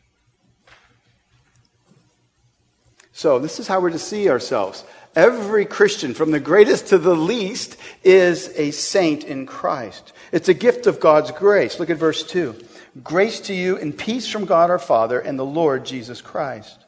So, 3.13 3.39
this 3.41 3.59
is 3.59 3.67
how 3.67 3.81
we're 3.81 3.91
to 3.91 3.99
see 3.99 4.31
ourselves. 4.31 4.85
Every 5.19 5.67
Christian, 5.67 6.15
from 6.15 6.31
the 6.31 6.39
greatest 6.39 6.87
to 6.91 6.99
the 6.99 7.17
least, 7.17 7.77
is 8.05 8.53
a 8.55 8.71
saint 8.71 9.25
in 9.25 9.47
Christ. 9.47 10.13
It's 10.31 10.49
a 10.49 10.55
gift 10.55 10.87
of 10.87 11.01
God's 11.01 11.33
grace. 11.33 11.81
Look 11.81 11.91
at 11.91 11.97
verse 11.97 12.23
2. 12.23 12.55
Grace 13.03 13.41
to 13.41 13.53
you 13.53 13.77
and 13.79 13.99
peace 13.99 14.29
from 14.29 14.45
God 14.45 14.71
our 14.71 14.79
Father 14.79 15.19
and 15.19 15.37
the 15.37 15.45
Lord 15.45 15.85
Jesus 15.85 16.21
Christ. 16.21 16.85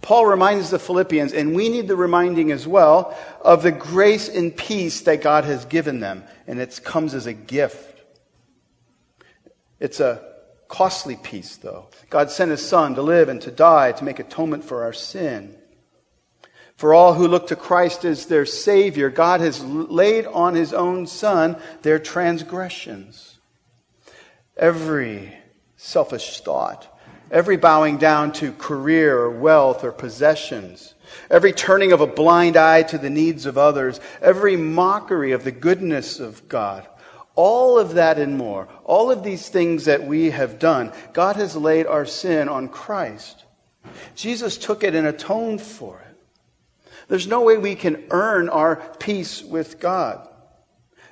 Paul 0.00 0.24
reminds 0.24 0.70
the 0.70 0.78
Philippians, 0.78 1.34
and 1.34 1.54
we 1.54 1.68
need 1.68 1.86
the 1.86 1.96
reminding 1.96 2.50
as 2.50 2.66
well, 2.66 3.14
of 3.42 3.62
the 3.62 3.72
grace 3.72 4.30
and 4.30 4.56
peace 4.56 5.02
that 5.02 5.20
God 5.20 5.44
has 5.44 5.66
given 5.66 6.00
them. 6.00 6.24
And 6.46 6.58
it 6.58 6.80
comes 6.82 7.12
as 7.12 7.26
a 7.26 7.34
gift. 7.34 8.00
It's 9.80 10.00
a 10.00 10.24
costly 10.68 11.16
peace, 11.16 11.56
though. 11.56 11.88
God 12.08 12.30
sent 12.30 12.52
his 12.52 12.66
Son 12.66 12.94
to 12.94 13.02
live 13.02 13.28
and 13.28 13.42
to 13.42 13.50
die 13.50 13.92
to 13.92 14.04
make 14.04 14.18
atonement 14.18 14.64
for 14.64 14.84
our 14.84 14.94
sin. 14.94 15.58
For 16.76 16.92
all 16.92 17.14
who 17.14 17.26
look 17.26 17.48
to 17.48 17.56
Christ 17.56 18.04
as 18.04 18.26
their 18.26 18.44
Savior, 18.44 19.08
God 19.08 19.40
has 19.40 19.64
laid 19.64 20.26
on 20.26 20.54
His 20.54 20.74
own 20.74 21.06
Son 21.06 21.56
their 21.82 21.98
transgressions. 21.98 23.38
Every 24.56 25.32
selfish 25.76 26.40
thought, 26.40 26.86
every 27.30 27.56
bowing 27.56 27.96
down 27.96 28.32
to 28.32 28.52
career 28.52 29.18
or 29.18 29.30
wealth 29.30 29.84
or 29.84 29.92
possessions, 29.92 30.94
every 31.30 31.52
turning 31.52 31.92
of 31.92 32.02
a 32.02 32.06
blind 32.06 32.56
eye 32.56 32.82
to 32.84 32.98
the 32.98 33.10
needs 33.10 33.46
of 33.46 33.56
others, 33.56 33.98
every 34.20 34.56
mockery 34.56 35.32
of 35.32 35.44
the 35.44 35.52
goodness 35.52 36.20
of 36.20 36.46
God, 36.46 36.86
all 37.34 37.78
of 37.78 37.94
that 37.94 38.18
and 38.18 38.36
more, 38.36 38.68
all 38.84 39.10
of 39.10 39.22
these 39.22 39.48
things 39.48 39.86
that 39.86 40.04
we 40.04 40.30
have 40.30 40.58
done, 40.58 40.92
God 41.14 41.36
has 41.36 41.56
laid 41.56 41.86
our 41.86 42.06
sin 42.06 42.48
on 42.48 42.68
Christ. 42.68 43.44
Jesus 44.14 44.58
took 44.58 44.84
it 44.84 44.94
and 44.94 45.06
atoned 45.06 45.62
for 45.62 46.00
it. 46.00 46.05
There's 47.08 47.26
no 47.26 47.42
way 47.42 47.56
we 47.56 47.74
can 47.74 48.04
earn 48.10 48.48
our 48.48 48.76
peace 48.98 49.42
with 49.42 49.78
God. 49.80 50.26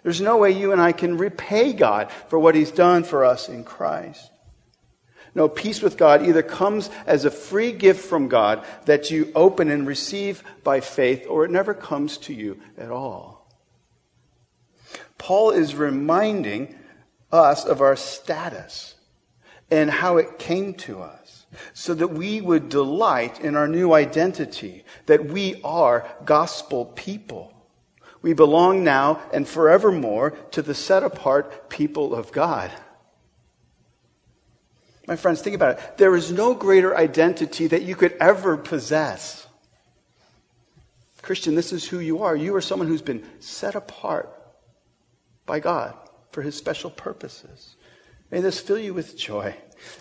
There's 0.02 0.20
no 0.20 0.36
way 0.36 0.50
you 0.50 0.72
and 0.72 0.80
I 0.80 0.92
can 0.92 1.16
repay 1.16 1.72
God 1.72 2.10
for 2.28 2.38
what 2.38 2.54
He's 2.54 2.70
done 2.70 3.04
for 3.04 3.24
us 3.24 3.48
in 3.48 3.64
Christ. 3.64 4.30
No, 5.34 5.48
peace 5.48 5.82
with 5.82 5.96
God 5.96 6.24
either 6.24 6.42
comes 6.42 6.90
as 7.06 7.24
a 7.24 7.30
free 7.30 7.72
gift 7.72 8.04
from 8.04 8.28
God 8.28 8.64
that 8.84 9.10
you 9.10 9.32
open 9.34 9.70
and 9.70 9.86
receive 9.86 10.44
by 10.62 10.80
faith, 10.80 11.26
or 11.28 11.44
it 11.44 11.50
never 11.50 11.74
comes 11.74 12.18
to 12.18 12.34
you 12.34 12.60
at 12.78 12.90
all. 12.90 13.50
Paul 15.18 15.50
is 15.50 15.74
reminding 15.74 16.76
us 17.32 17.64
of 17.64 17.80
our 17.80 17.96
status 17.96 18.94
and 19.70 19.90
how 19.90 20.18
it 20.18 20.38
came 20.38 20.74
to 20.74 21.00
us 21.00 21.23
so 21.72 21.94
that 21.94 22.08
we 22.08 22.40
would 22.40 22.68
delight 22.68 23.40
in 23.40 23.56
our 23.56 23.68
new 23.68 23.92
identity, 23.92 24.84
that 25.06 25.26
we 25.26 25.60
are 25.62 26.06
gospel 26.24 26.86
people. 26.86 27.52
We 28.22 28.32
belong 28.32 28.84
now 28.84 29.20
and 29.32 29.46
forevermore 29.46 30.30
to 30.52 30.62
the 30.62 30.74
set 30.74 31.02
apart 31.02 31.68
people 31.68 32.14
of 32.14 32.32
God. 32.32 32.70
My 35.06 35.16
friends, 35.16 35.42
think 35.42 35.54
about 35.54 35.78
it. 35.78 35.98
There 35.98 36.16
is 36.16 36.32
no 36.32 36.54
greater 36.54 36.96
identity 36.96 37.66
that 37.66 37.82
you 37.82 37.94
could 37.94 38.16
ever 38.20 38.56
possess 38.56 39.44
Christian, 41.24 41.54
this 41.54 41.72
is 41.72 41.88
who 41.88 42.00
you 42.00 42.22
are. 42.22 42.36
You 42.36 42.54
are 42.54 42.60
someone 42.60 42.86
who's 42.86 43.02
been 43.02 43.24
set 43.40 43.74
apart 43.74 44.30
by 45.46 45.58
God 45.58 45.94
for 46.30 46.42
his 46.42 46.54
special 46.54 46.90
purposes. 46.90 47.76
May 48.34 48.40
this 48.40 48.58
fill 48.58 48.80
you 48.80 48.92
with 48.94 49.16
joy. 49.16 49.54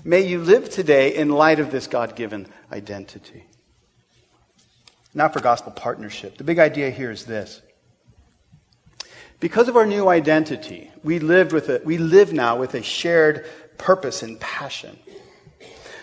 May 0.03 0.21
you 0.21 0.39
live 0.39 0.67
today 0.67 1.13
in 1.15 1.29
light 1.29 1.59
of 1.59 1.69
this 1.69 1.85
God 1.85 2.15
given 2.15 2.47
identity. 2.71 3.43
Now 5.13 5.29
for 5.29 5.39
gospel 5.39 5.71
partnership. 5.71 6.39
The 6.39 6.43
big 6.43 6.57
idea 6.57 6.89
here 6.89 7.11
is 7.11 7.25
this. 7.25 7.61
Because 9.39 9.67
of 9.67 9.77
our 9.77 9.85
new 9.85 10.07
identity, 10.07 10.89
we, 11.03 11.19
lived 11.19 11.53
with 11.53 11.69
a, 11.69 11.81
we 11.85 11.99
live 11.99 12.33
now 12.33 12.57
with 12.57 12.73
a 12.73 12.81
shared 12.81 13.45
purpose 13.77 14.23
and 14.23 14.39
passion. 14.39 14.97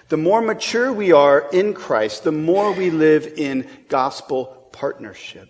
The 0.08 0.16
more 0.16 0.40
mature 0.40 0.92
we 0.92 1.10
are 1.10 1.48
in 1.52 1.74
Christ, 1.74 2.22
the 2.22 2.30
more 2.30 2.70
we 2.70 2.90
live 2.90 3.26
in 3.26 3.68
gospel 3.88 4.68
partnership. 4.70 5.48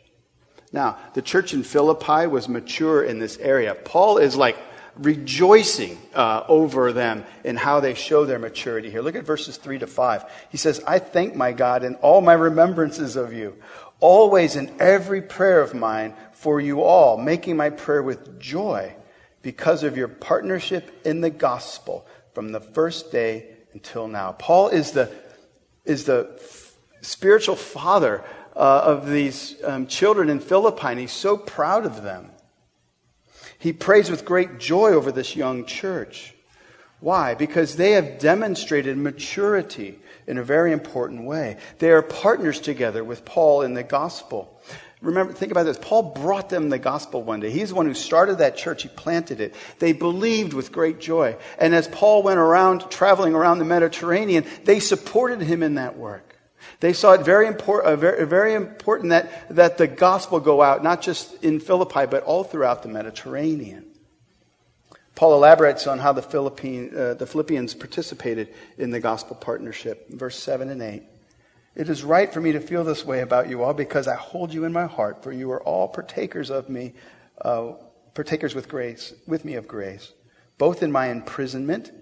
Now, 0.72 0.96
the 1.12 1.20
church 1.20 1.52
in 1.52 1.62
Philippi 1.62 2.26
was 2.26 2.48
mature 2.48 3.02
in 3.04 3.18
this 3.18 3.36
area. 3.36 3.74
Paul 3.74 4.16
is 4.16 4.34
like 4.34 4.56
rejoicing 5.00 5.98
uh, 6.14 6.44
over 6.46 6.92
them 6.92 7.24
in 7.42 7.56
how 7.56 7.80
they 7.80 7.94
show 7.94 8.24
their 8.24 8.38
maturity 8.38 8.90
here. 8.90 9.00
Look 9.00 9.16
at 9.16 9.24
verses 9.24 9.56
3 9.56 9.78
to 9.78 9.86
5. 9.86 10.24
He 10.50 10.58
says, 10.58 10.82
I 10.86 10.98
thank 10.98 11.34
my 11.34 11.52
God 11.52 11.84
in 11.84 11.94
all 11.96 12.20
my 12.20 12.34
remembrances 12.34 13.16
of 13.16 13.32
you, 13.32 13.56
always 13.98 14.56
in 14.56 14.74
every 14.78 15.22
prayer 15.22 15.62
of 15.62 15.74
mine 15.74 16.14
for 16.32 16.60
you 16.60 16.82
all, 16.82 17.16
making 17.16 17.56
my 17.56 17.70
prayer 17.70 18.02
with 18.02 18.38
joy 18.38 18.94
because 19.42 19.82
of 19.84 19.96
your 19.96 20.08
partnership 20.08 21.00
in 21.06 21.22
the 21.22 21.30
gospel 21.30 22.06
from 22.34 22.52
the 22.52 22.60
first 22.60 23.10
day 23.10 23.46
until 23.72 24.06
now. 24.06 24.32
Paul 24.32 24.68
is 24.68 24.92
the, 24.92 25.10
is 25.84 26.04
the 26.04 26.38
spiritual 27.00 27.56
father 27.56 28.22
uh, 28.54 28.82
of 28.84 29.08
these 29.08 29.56
um, 29.64 29.86
children 29.86 30.28
in 30.28 30.40
Philippi, 30.40 30.88
and 30.88 31.00
he's 31.00 31.12
so 31.12 31.36
proud 31.36 31.86
of 31.86 32.02
them. 32.02 32.29
He 33.60 33.72
prays 33.72 34.10
with 34.10 34.24
great 34.24 34.58
joy 34.58 34.92
over 34.92 35.12
this 35.12 35.36
young 35.36 35.66
church. 35.66 36.34
Why? 36.98 37.34
Because 37.34 37.76
they 37.76 37.92
have 37.92 38.18
demonstrated 38.18 38.96
maturity 38.96 39.98
in 40.26 40.38
a 40.38 40.42
very 40.42 40.72
important 40.72 41.24
way. 41.24 41.58
They 41.78 41.90
are 41.90 42.02
partners 42.02 42.58
together 42.58 43.04
with 43.04 43.24
Paul 43.24 43.62
in 43.62 43.74
the 43.74 43.82
gospel. 43.82 44.60
Remember, 45.02 45.32
think 45.32 45.52
about 45.52 45.64
this. 45.64 45.78
Paul 45.80 46.14
brought 46.14 46.48
them 46.48 46.70
the 46.70 46.78
gospel 46.78 47.22
one 47.22 47.40
day. 47.40 47.50
He's 47.50 47.68
the 47.70 47.74
one 47.74 47.86
who 47.86 47.94
started 47.94 48.38
that 48.38 48.56
church. 48.56 48.82
He 48.82 48.88
planted 48.88 49.40
it. 49.40 49.54
They 49.78 49.92
believed 49.92 50.54
with 50.54 50.72
great 50.72 50.98
joy. 50.98 51.36
And 51.58 51.74
as 51.74 51.86
Paul 51.88 52.22
went 52.22 52.38
around, 52.38 52.90
traveling 52.90 53.34
around 53.34 53.58
the 53.58 53.64
Mediterranean, 53.66 54.44
they 54.64 54.80
supported 54.80 55.42
him 55.42 55.62
in 55.62 55.74
that 55.74 55.98
work. 55.98 56.36
They 56.80 56.92
saw 56.92 57.12
it 57.12 57.22
very, 57.22 57.46
import, 57.46 57.84
uh, 57.84 57.96
very, 57.96 58.26
very 58.26 58.54
important 58.54 59.10
that, 59.10 59.48
that 59.50 59.78
the 59.78 59.86
gospel 59.86 60.40
go 60.40 60.62
out, 60.62 60.82
not 60.82 61.02
just 61.02 61.42
in 61.42 61.60
Philippi, 61.60 62.06
but 62.06 62.22
all 62.24 62.44
throughout 62.44 62.82
the 62.82 62.88
Mediterranean. 62.88 63.86
Paul 65.14 65.34
elaborates 65.34 65.86
on 65.86 65.98
how 65.98 66.12
the, 66.12 66.22
Philippine, 66.22 66.96
uh, 66.96 67.14
the 67.14 67.26
Philippians 67.26 67.74
participated 67.74 68.54
in 68.78 68.90
the 68.90 69.00
gospel 69.00 69.36
partnership, 69.36 70.08
verse 70.08 70.38
7 70.38 70.70
and 70.70 70.80
8. 70.80 71.02
It 71.76 71.88
is 71.88 72.02
right 72.02 72.32
for 72.32 72.40
me 72.40 72.52
to 72.52 72.60
feel 72.60 72.84
this 72.84 73.04
way 73.04 73.20
about 73.20 73.48
you 73.48 73.62
all 73.62 73.74
because 73.74 74.08
I 74.08 74.16
hold 74.16 74.52
you 74.52 74.64
in 74.64 74.72
my 74.72 74.86
heart, 74.86 75.22
for 75.22 75.32
you 75.32 75.50
are 75.52 75.62
all 75.62 75.88
partakers 75.88 76.50
of 76.50 76.68
me, 76.68 76.94
uh, 77.42 77.72
partakers 78.14 78.54
with 78.54 78.68
grace, 78.68 79.12
with 79.26 79.44
me 79.44 79.54
of 79.54 79.68
grace, 79.68 80.12
both 80.58 80.82
in 80.82 80.90
my 80.90 81.08
imprisonment 81.08 81.92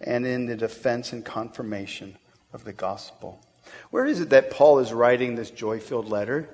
and 0.00 0.26
in 0.26 0.46
the 0.46 0.56
defense 0.56 1.12
and 1.12 1.24
confirmation 1.24 2.16
of 2.52 2.64
the 2.64 2.72
gospel. 2.72 3.43
Where 3.90 4.06
is 4.06 4.20
it 4.20 4.30
that 4.30 4.50
Paul 4.50 4.78
is 4.78 4.92
writing 4.92 5.34
this 5.34 5.50
joy 5.50 5.80
filled 5.80 6.08
letter? 6.08 6.48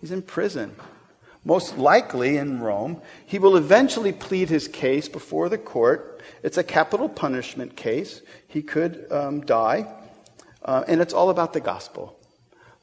He's 0.00 0.10
in 0.10 0.22
prison. 0.22 0.74
Most 1.44 1.76
likely 1.76 2.36
in 2.36 2.60
Rome. 2.60 3.02
He 3.26 3.38
will 3.38 3.56
eventually 3.56 4.12
plead 4.12 4.48
his 4.48 4.68
case 4.68 5.08
before 5.08 5.48
the 5.48 5.58
court. 5.58 6.20
It's 6.42 6.58
a 6.58 6.64
capital 6.64 7.08
punishment 7.08 7.76
case. 7.76 8.22
He 8.46 8.62
could 8.62 9.06
um, 9.10 9.40
die. 9.40 9.86
Uh, 10.64 10.84
and 10.86 11.00
it's 11.00 11.14
all 11.14 11.30
about 11.30 11.52
the 11.52 11.60
gospel. 11.60 12.18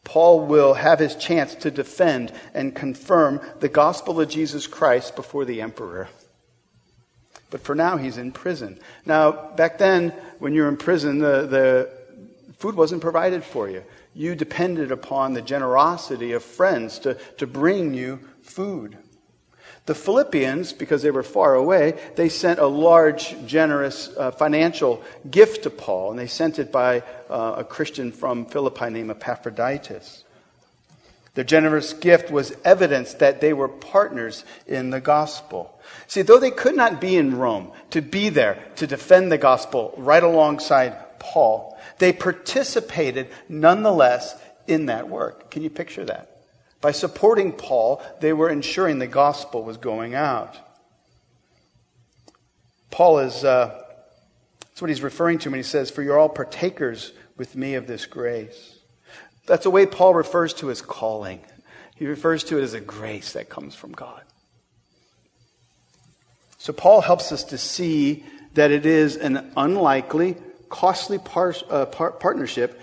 Paul 0.04 0.46
will 0.46 0.74
have 0.74 1.00
his 1.00 1.16
chance 1.16 1.56
to 1.56 1.72
defend 1.72 2.32
and 2.54 2.76
confirm 2.76 3.42
the 3.60 3.70
gospel 3.70 4.20
of 4.20 4.30
Jesus 4.30 4.68
Christ 4.68 5.16
before 5.16 5.46
the 5.46 5.62
emperor. 5.62 6.10
But 7.50 7.62
for 7.62 7.76
now, 7.76 7.98
he's 7.98 8.18
in 8.18 8.32
prison. 8.32 8.80
Now, 9.06 9.32
back 9.32 9.78
then, 9.78 10.10
when 10.40 10.54
you're 10.54 10.70
in 10.70 10.78
prison, 10.78 11.20
the, 11.20 11.48
the 11.48 11.99
food 12.60 12.76
wasn't 12.76 13.02
provided 13.02 13.44
for 13.44 13.70
you. 13.70 13.84
You 14.14 14.36
depended 14.36 14.92
upon 14.92 15.34
the 15.34 15.42
generosity 15.42 16.34
of 16.34 16.44
friends 16.44 17.00
to, 17.00 17.16
to 17.38 17.48
bring 17.48 17.94
you 17.94 18.20
food. 18.42 18.98
The 19.86 19.96
Philippians, 19.96 20.74
because 20.74 21.02
they 21.02 21.10
were 21.10 21.24
far 21.24 21.56
away, 21.56 22.00
they 22.16 22.30
sent 22.30 22.60
a 22.60 22.68
large, 22.68 23.34
generous 23.48 24.10
uh, 24.16 24.30
financial 24.30 25.02
gift 25.32 25.64
to 25.64 25.72
Paul, 25.72 26.12
and 26.12 26.20
they 26.20 26.28
sent 26.28 26.60
it 26.60 26.72
by 26.72 27.02
uh, 27.30 27.56
a 27.58 27.64
Christian 27.64 28.12
from 28.12 28.46
Philippi 28.46 28.92
named 28.92 29.10
Epaphroditus. 29.10 30.26
Their 31.34 31.44
generous 31.44 31.94
gift 31.94 32.30
was 32.30 32.56
evidence 32.66 33.16
that 33.16 33.40
they 33.42 33.54
were 33.54 33.70
partners 33.70 34.44
in 34.68 34.90
the 34.90 35.00
gospel. 35.00 35.80
See, 36.08 36.22
though 36.22 36.40
they 36.40 36.52
could 36.52 36.76
not 36.76 37.00
be 37.00 37.16
in 37.16 37.38
Rome 37.38 37.72
to 37.92 38.02
be 38.02 38.30
there 38.30 38.64
to 38.76 38.86
defend 38.86 39.32
the 39.32 39.38
gospel 39.38 39.94
right 39.98 40.22
alongside 40.22 40.98
Paul, 41.20 41.78
they 41.98 42.14
participated 42.14 43.30
nonetheless 43.48 44.36
in 44.68 44.88
that 44.88 45.10
work. 45.10 45.52
Can 45.52 45.64
you 45.64 45.70
picture 45.70 46.06
that? 46.06 46.44
By 46.82 46.92
supporting 46.92 47.52
Paul, 47.52 48.02
they 48.22 48.34
were 48.34 48.50
ensuring 48.50 49.00
the 49.00 49.08
gospel 49.08 49.64
was 49.64 49.78
going 49.78 50.16
out. 50.16 50.56
Paul 52.90 53.20
is, 53.20 53.44
uh, 53.44 53.84
that's 54.62 54.82
what 54.82 54.90
he's 54.90 55.02
referring 55.02 55.40
to 55.40 55.50
when 55.50 55.60
he 55.60 55.64
says, 55.64 55.92
For 55.92 56.02
you're 56.02 56.18
all 56.18 56.30
partakers 56.30 57.12
with 57.38 57.56
me 57.56 57.76
of 57.76 57.86
this 57.86 58.06
grace. 58.06 58.78
That's 59.46 59.64
the 59.64 59.70
way 59.70 59.86
Paul 59.86 60.14
refers 60.14 60.54
to 60.56 60.68
his 60.68 60.82
calling. 60.82 61.42
He 61.96 62.06
refers 62.06 62.46
to 62.46 62.58
it 62.58 62.64
as 62.64 62.74
a 62.74 62.80
grace 62.80 63.34
that 63.34 63.50
comes 63.50 63.76
from 63.76 63.92
God. 63.92 64.22
So 66.60 66.72
Paul 66.72 67.02
helps 67.02 67.32
us 67.32 67.46
to 67.46 67.58
see 67.58 68.24
that 68.54 68.72
it 68.72 68.86
is 68.86 69.16
an 69.16 69.52
unlikely, 69.58 70.38
costly 70.70 71.18
par- 71.18 71.56
uh, 71.70 71.86
par- 71.88 72.12
partnership 72.12 72.80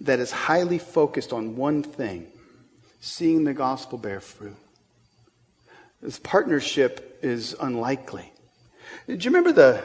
that 0.00 0.18
is 0.18 0.30
highly 0.30 0.78
focused 0.78 1.32
on 1.32 1.56
one 1.56 1.82
thing 1.82 2.26
seeing 3.00 3.44
the 3.44 3.54
gospel 3.54 3.98
bear 3.98 4.20
fruit. 4.20 4.56
This 6.02 6.18
partnership 6.18 7.18
is 7.22 7.54
unlikely. 7.58 8.32
Do 9.06 9.14
you 9.14 9.30
remember 9.30 9.52
the 9.52 9.84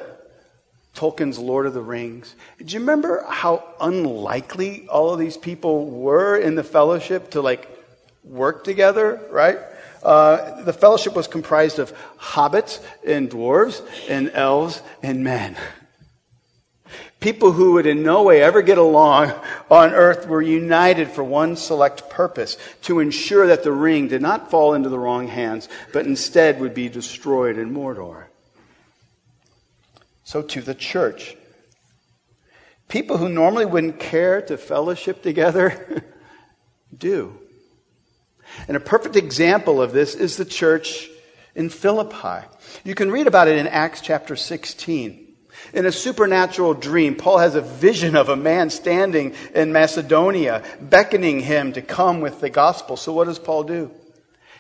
Tolkien's 0.94 1.40
Lord 1.40 1.66
of 1.66 1.74
the 1.74 1.82
Rings? 1.82 2.36
Do 2.64 2.74
you 2.74 2.80
remember 2.80 3.24
how 3.28 3.64
unlikely 3.80 4.88
all 4.88 5.14
of 5.14 5.20
these 5.20 5.38
people 5.38 5.86
were 5.90 6.38
in 6.38 6.56
the 6.56 6.64
fellowship 6.64 7.32
to 7.32 7.42
like 7.42 7.68
work 8.24 8.64
together, 8.64 9.22
right? 9.32 9.58
Uh, 10.04 10.64
the 10.64 10.74
fellowship 10.74 11.16
was 11.16 11.28
comprised 11.28 11.80
of 11.80 11.94
hobbits 12.18 12.84
and 13.06 13.30
dwarves 13.30 13.82
and 14.10 14.32
elves 14.34 14.82
and 15.02 15.24
men. 15.24 15.56
People 17.22 17.52
who 17.52 17.74
would 17.74 17.86
in 17.86 18.02
no 18.02 18.24
way 18.24 18.42
ever 18.42 18.64
get 18.64 18.80
along 18.80 19.32
on 19.70 19.94
earth 19.94 20.28
were 20.28 20.42
united 20.42 21.08
for 21.08 21.24
one 21.24 21.56
select 21.56 22.10
purpose 22.10 22.58
to 22.82 23.00
ensure 23.00 23.46
that 23.46 23.64
the 23.64 23.72
ring 23.72 24.08
did 24.08 24.24
not 24.24 24.50
fall 24.50 24.74
into 24.74 24.90
the 24.90 24.98
wrong 24.98 25.28
hands, 25.28 25.70
but 25.94 26.08
instead 26.08 26.60
would 26.60 26.74
be 26.74 26.90
destroyed 26.90 27.60
in 27.60 27.72
Mordor. 27.72 28.26
So 30.24 30.42
to 30.42 30.62
the 30.62 30.74
church. 30.74 31.36
People 32.88 33.18
who 33.18 33.30
normally 33.30 33.66
wouldn't 33.66 34.00
care 34.00 34.42
to 34.42 34.58
fellowship 34.58 35.22
together 35.22 36.04
do. 36.98 37.38
And 38.68 38.76
a 38.76 38.80
perfect 38.80 39.16
example 39.16 39.80
of 39.80 39.92
this 39.92 40.16
is 40.16 40.38
the 40.38 40.46
church 40.46 41.08
in 41.54 41.70
Philippi. 41.70 42.48
You 42.84 42.96
can 42.96 43.12
read 43.12 43.28
about 43.28 43.48
it 43.48 43.60
in 43.60 43.68
Acts 43.68 44.02
chapter 44.02 44.36
16. 44.36 45.21
In 45.74 45.86
a 45.86 45.92
supernatural 45.92 46.74
dream, 46.74 47.16
Paul 47.16 47.38
has 47.38 47.56
a 47.56 47.62
vision 47.62 48.16
of 48.16 48.30
a 48.30 48.36
man 48.36 48.70
standing 48.70 49.36
in 49.56 49.72
Macedonia, 49.72 50.64
beckoning 50.82 51.40
him 51.40 51.74
to 51.74 51.82
come 51.82 52.22
with 52.22 52.42
the 52.42 52.50
gospel. 52.50 52.98
So 52.98 53.14
what 53.14 53.26
does 53.26 53.40
Paul 53.40 53.64
do? 53.64 53.92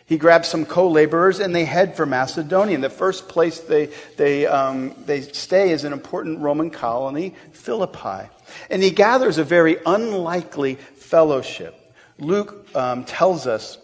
He 0.06 0.18
grabs 0.18 0.50
some 0.50 0.66
co-laborers 0.66 1.40
and 1.40 1.56
they 1.56 1.64
head 1.64 1.96
for 1.96 2.06
Macedonia. 2.06 2.78
The 2.78 2.90
first 2.90 3.30
place 3.30 3.60
they, 3.62 3.90
they, 4.18 4.46
um, 4.46 4.94
they 5.06 5.22
stay 5.22 5.72
is 5.72 5.86
an 5.86 5.94
important 5.94 6.40
Roman 6.40 6.70
colony, 6.70 7.34
Philippi. 7.54 8.30
And 8.70 8.84
he 8.84 8.92
gathers 8.92 9.38
a 9.38 9.44
very 9.44 9.78
unlikely 9.86 10.76
fellowship. 10.76 11.78
Luke 12.20 12.68
um, 12.76 13.06
tells 13.06 13.48
us 13.48 13.78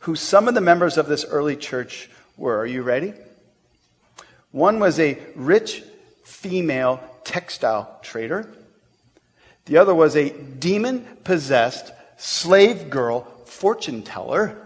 who 0.00 0.14
some 0.14 0.48
of 0.48 0.54
the 0.54 0.60
members 0.60 0.98
of 0.98 1.06
this 1.06 1.24
early 1.24 1.56
church 1.56 2.08
were. 2.36 2.58
Are 2.58 2.66
you 2.66 2.82
ready? 2.82 3.14
One 4.52 4.78
was 4.78 5.00
a 5.00 5.18
rich 5.34 5.82
female 6.32 7.00
textile 7.24 8.00
trader. 8.02 8.52
The 9.66 9.76
other 9.76 9.94
was 9.94 10.16
a 10.16 10.30
demon 10.30 11.06
possessed 11.22 11.92
slave 12.16 12.90
girl 12.90 13.22
fortune 13.44 14.02
teller. 14.02 14.56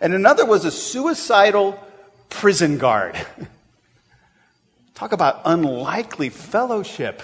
And 0.00 0.14
another 0.14 0.44
was 0.44 0.64
a 0.64 0.70
suicidal 0.70 1.78
prison 2.30 2.78
guard. 2.78 3.16
Talk 4.94 5.12
about 5.12 5.42
unlikely 5.44 6.30
fellowship. 6.30 7.22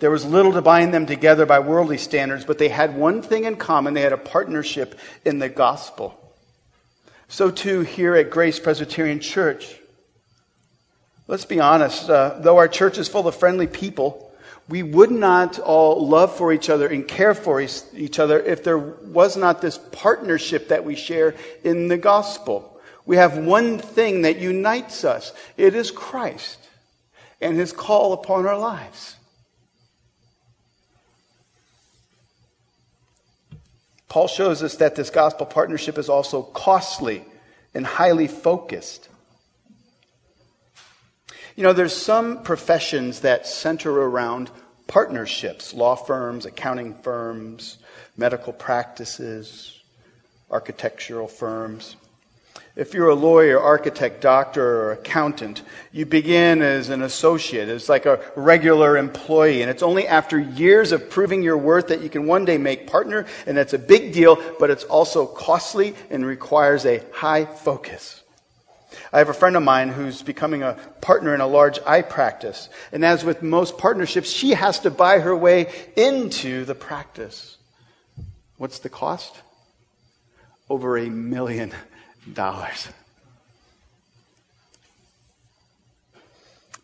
There 0.00 0.10
was 0.10 0.24
little 0.24 0.52
to 0.52 0.62
bind 0.62 0.94
them 0.94 1.06
together 1.06 1.44
by 1.44 1.58
worldly 1.58 1.98
standards, 1.98 2.44
but 2.44 2.58
they 2.58 2.68
had 2.68 2.96
one 2.96 3.20
thing 3.22 3.44
in 3.44 3.56
common. 3.56 3.94
They 3.94 4.00
had 4.00 4.12
a 4.12 4.16
partnership 4.16 4.98
in 5.24 5.38
the 5.38 5.48
gospel. 5.48 6.18
So, 7.32 7.50
too, 7.50 7.80
here 7.80 8.14
at 8.14 8.28
Grace 8.28 8.60
Presbyterian 8.60 9.18
Church. 9.18 9.80
Let's 11.26 11.46
be 11.46 11.60
honest, 11.60 12.10
uh, 12.10 12.36
though 12.40 12.58
our 12.58 12.68
church 12.68 12.98
is 12.98 13.08
full 13.08 13.26
of 13.26 13.34
friendly 13.34 13.66
people, 13.66 14.30
we 14.68 14.82
would 14.82 15.10
not 15.10 15.58
all 15.58 16.06
love 16.06 16.36
for 16.36 16.52
each 16.52 16.68
other 16.68 16.86
and 16.86 17.08
care 17.08 17.32
for 17.32 17.58
each 17.58 18.18
other 18.18 18.38
if 18.38 18.62
there 18.62 18.76
was 18.76 19.38
not 19.38 19.62
this 19.62 19.78
partnership 19.92 20.68
that 20.68 20.84
we 20.84 20.94
share 20.94 21.34
in 21.64 21.88
the 21.88 21.96
gospel. 21.96 22.78
We 23.06 23.16
have 23.16 23.38
one 23.38 23.78
thing 23.78 24.22
that 24.22 24.36
unites 24.36 25.02
us 25.02 25.32
it 25.56 25.74
is 25.74 25.90
Christ 25.90 26.58
and 27.40 27.56
his 27.56 27.72
call 27.72 28.12
upon 28.12 28.46
our 28.46 28.58
lives. 28.58 29.16
Paul 34.12 34.28
shows 34.28 34.62
us 34.62 34.76
that 34.76 34.94
this 34.94 35.08
gospel 35.08 35.46
partnership 35.46 35.96
is 35.96 36.10
also 36.10 36.42
costly 36.42 37.24
and 37.72 37.86
highly 37.86 38.28
focused. 38.28 39.08
You 41.56 41.62
know, 41.62 41.72
there's 41.72 41.96
some 41.96 42.42
professions 42.42 43.20
that 43.20 43.46
center 43.46 43.90
around 43.90 44.50
partnerships 44.86 45.72
law 45.72 45.94
firms, 45.94 46.44
accounting 46.44 46.92
firms, 46.96 47.78
medical 48.14 48.52
practices, 48.52 49.80
architectural 50.50 51.26
firms. 51.26 51.96
If 52.74 52.94
you're 52.94 53.10
a 53.10 53.14
lawyer, 53.14 53.60
architect, 53.60 54.22
doctor, 54.22 54.64
or 54.64 54.92
accountant, 54.92 55.60
you 55.92 56.06
begin 56.06 56.62
as 56.62 56.88
an 56.88 57.02
associate, 57.02 57.68
as 57.68 57.90
like 57.90 58.06
a 58.06 58.20
regular 58.34 58.96
employee. 58.96 59.60
And 59.60 59.70
it's 59.70 59.82
only 59.82 60.08
after 60.08 60.38
years 60.38 60.90
of 60.92 61.10
proving 61.10 61.42
your 61.42 61.58
worth 61.58 61.88
that 61.88 62.00
you 62.00 62.08
can 62.08 62.26
one 62.26 62.46
day 62.46 62.56
make 62.56 62.86
partner. 62.86 63.26
And 63.46 63.58
that's 63.58 63.74
a 63.74 63.78
big 63.78 64.14
deal, 64.14 64.42
but 64.58 64.70
it's 64.70 64.84
also 64.84 65.26
costly 65.26 65.94
and 66.08 66.24
requires 66.24 66.86
a 66.86 67.02
high 67.12 67.44
focus. 67.44 68.22
I 69.12 69.18
have 69.18 69.28
a 69.28 69.34
friend 69.34 69.54
of 69.56 69.62
mine 69.62 69.90
who's 69.90 70.22
becoming 70.22 70.62
a 70.62 70.78
partner 71.02 71.34
in 71.34 71.42
a 71.42 71.46
large 71.46 71.78
eye 71.86 72.02
practice. 72.02 72.70
And 72.90 73.04
as 73.04 73.22
with 73.22 73.42
most 73.42 73.76
partnerships, 73.76 74.30
she 74.30 74.50
has 74.52 74.80
to 74.80 74.90
buy 74.90 75.18
her 75.18 75.36
way 75.36 75.70
into 75.94 76.64
the 76.64 76.74
practice. 76.74 77.58
What's 78.56 78.78
the 78.78 78.88
cost? 78.88 79.34
Over 80.70 80.96
a 80.96 81.10
million 81.10 81.74
dollars. 82.30 82.88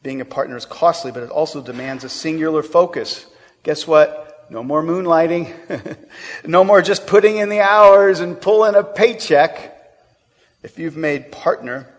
Being 0.03 0.21
a 0.21 0.25
partner 0.25 0.57
is 0.57 0.65
costly, 0.65 1.13
but 1.13 1.23
it 1.23 1.31
also 1.31 1.61
demands 1.61 2.05
a 2.05 2.09
singular 2.09 2.63
focus. 2.63 3.27
Guess 3.63 3.87
what? 3.87 4.47
No 4.51 4.63
more 4.63 4.83
moonlighting. 4.83 5.53
no 6.47 6.65
more 6.65 6.81
just 6.81 7.07
putting 7.07 7.39
in 7.39 7.49
the 7.49 7.61
hours 7.61 8.21
and 8.21 8.41
pulling 8.41 8.75
a 8.75 8.85
paycheck. 8.85 9.75
If 10.63 10.79
you've 10.79 10.97
made 10.97 11.31
partner, 11.33 11.93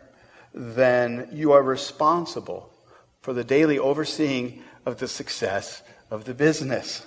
then 0.53 1.29
you 1.31 1.51
are 1.51 1.61
responsible 1.61 2.69
for 3.21 3.33
the 3.33 3.43
daily 3.43 3.77
overseeing 3.77 4.63
of 4.85 4.97
the 4.97 5.07
success 5.07 5.83
of 6.09 6.25
the 6.25 6.33
business. 6.33 7.05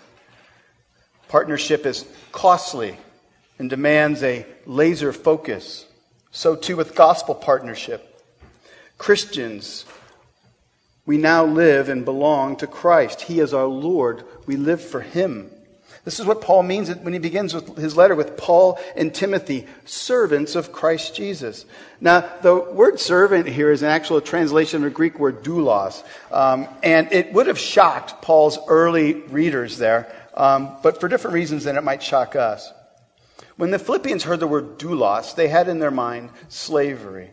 Partnership 1.28 1.86
is 1.86 2.06
costly 2.30 2.96
and 3.58 3.68
demands 3.68 4.22
a 4.22 4.46
laser 4.66 5.12
focus. 5.12 5.86
So, 6.32 6.56
too, 6.56 6.76
with 6.76 6.94
gospel 6.94 7.34
partnership. 7.34 8.08
Christians, 8.98 9.84
we 11.04 11.18
now 11.18 11.44
live 11.44 11.88
and 11.88 12.04
belong 12.04 12.56
to 12.56 12.66
Christ. 12.66 13.22
He 13.22 13.38
is 13.38 13.52
our 13.52 13.66
Lord. 13.66 14.24
We 14.46 14.56
live 14.56 14.82
for 14.82 15.00
Him. 15.00 15.50
This 16.04 16.18
is 16.18 16.26
what 16.26 16.40
Paul 16.40 16.64
means 16.64 16.92
when 16.92 17.12
he 17.12 17.20
begins 17.20 17.54
with 17.54 17.76
his 17.76 17.96
letter 17.96 18.16
with 18.16 18.36
Paul 18.36 18.80
and 18.96 19.14
Timothy, 19.14 19.68
servants 19.84 20.56
of 20.56 20.72
Christ 20.72 21.14
Jesus. 21.14 21.64
Now, 22.00 22.28
the 22.42 22.56
word 22.56 22.98
servant 22.98 23.46
here 23.46 23.70
is 23.70 23.82
an 23.82 23.88
actual 23.88 24.20
translation 24.20 24.78
of 24.78 24.82
the 24.82 24.90
Greek 24.90 25.20
word 25.20 25.44
doulos. 25.44 26.02
Um, 26.32 26.66
and 26.82 27.12
it 27.12 27.32
would 27.32 27.46
have 27.46 27.58
shocked 27.58 28.20
Paul's 28.20 28.58
early 28.66 29.14
readers 29.14 29.78
there, 29.78 30.12
um, 30.34 30.76
but 30.82 30.98
for 30.98 31.06
different 31.06 31.34
reasons 31.34 31.64
than 31.64 31.76
it 31.76 31.84
might 31.84 32.02
shock 32.02 32.34
us. 32.34 32.72
When 33.56 33.70
the 33.70 33.78
Philippians 33.78 34.24
heard 34.24 34.40
the 34.40 34.46
word 34.46 34.78
doulos, 34.78 35.34
they 35.34 35.48
had 35.48 35.68
in 35.68 35.78
their 35.78 35.90
mind 35.90 36.30
slavery. 36.48 37.30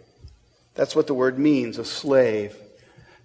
That's 0.75 0.95
what 0.95 1.08
the 1.08 1.13
word 1.13 1.39
means, 1.39 1.77
a 1.77 1.86
slave. 1.86 2.55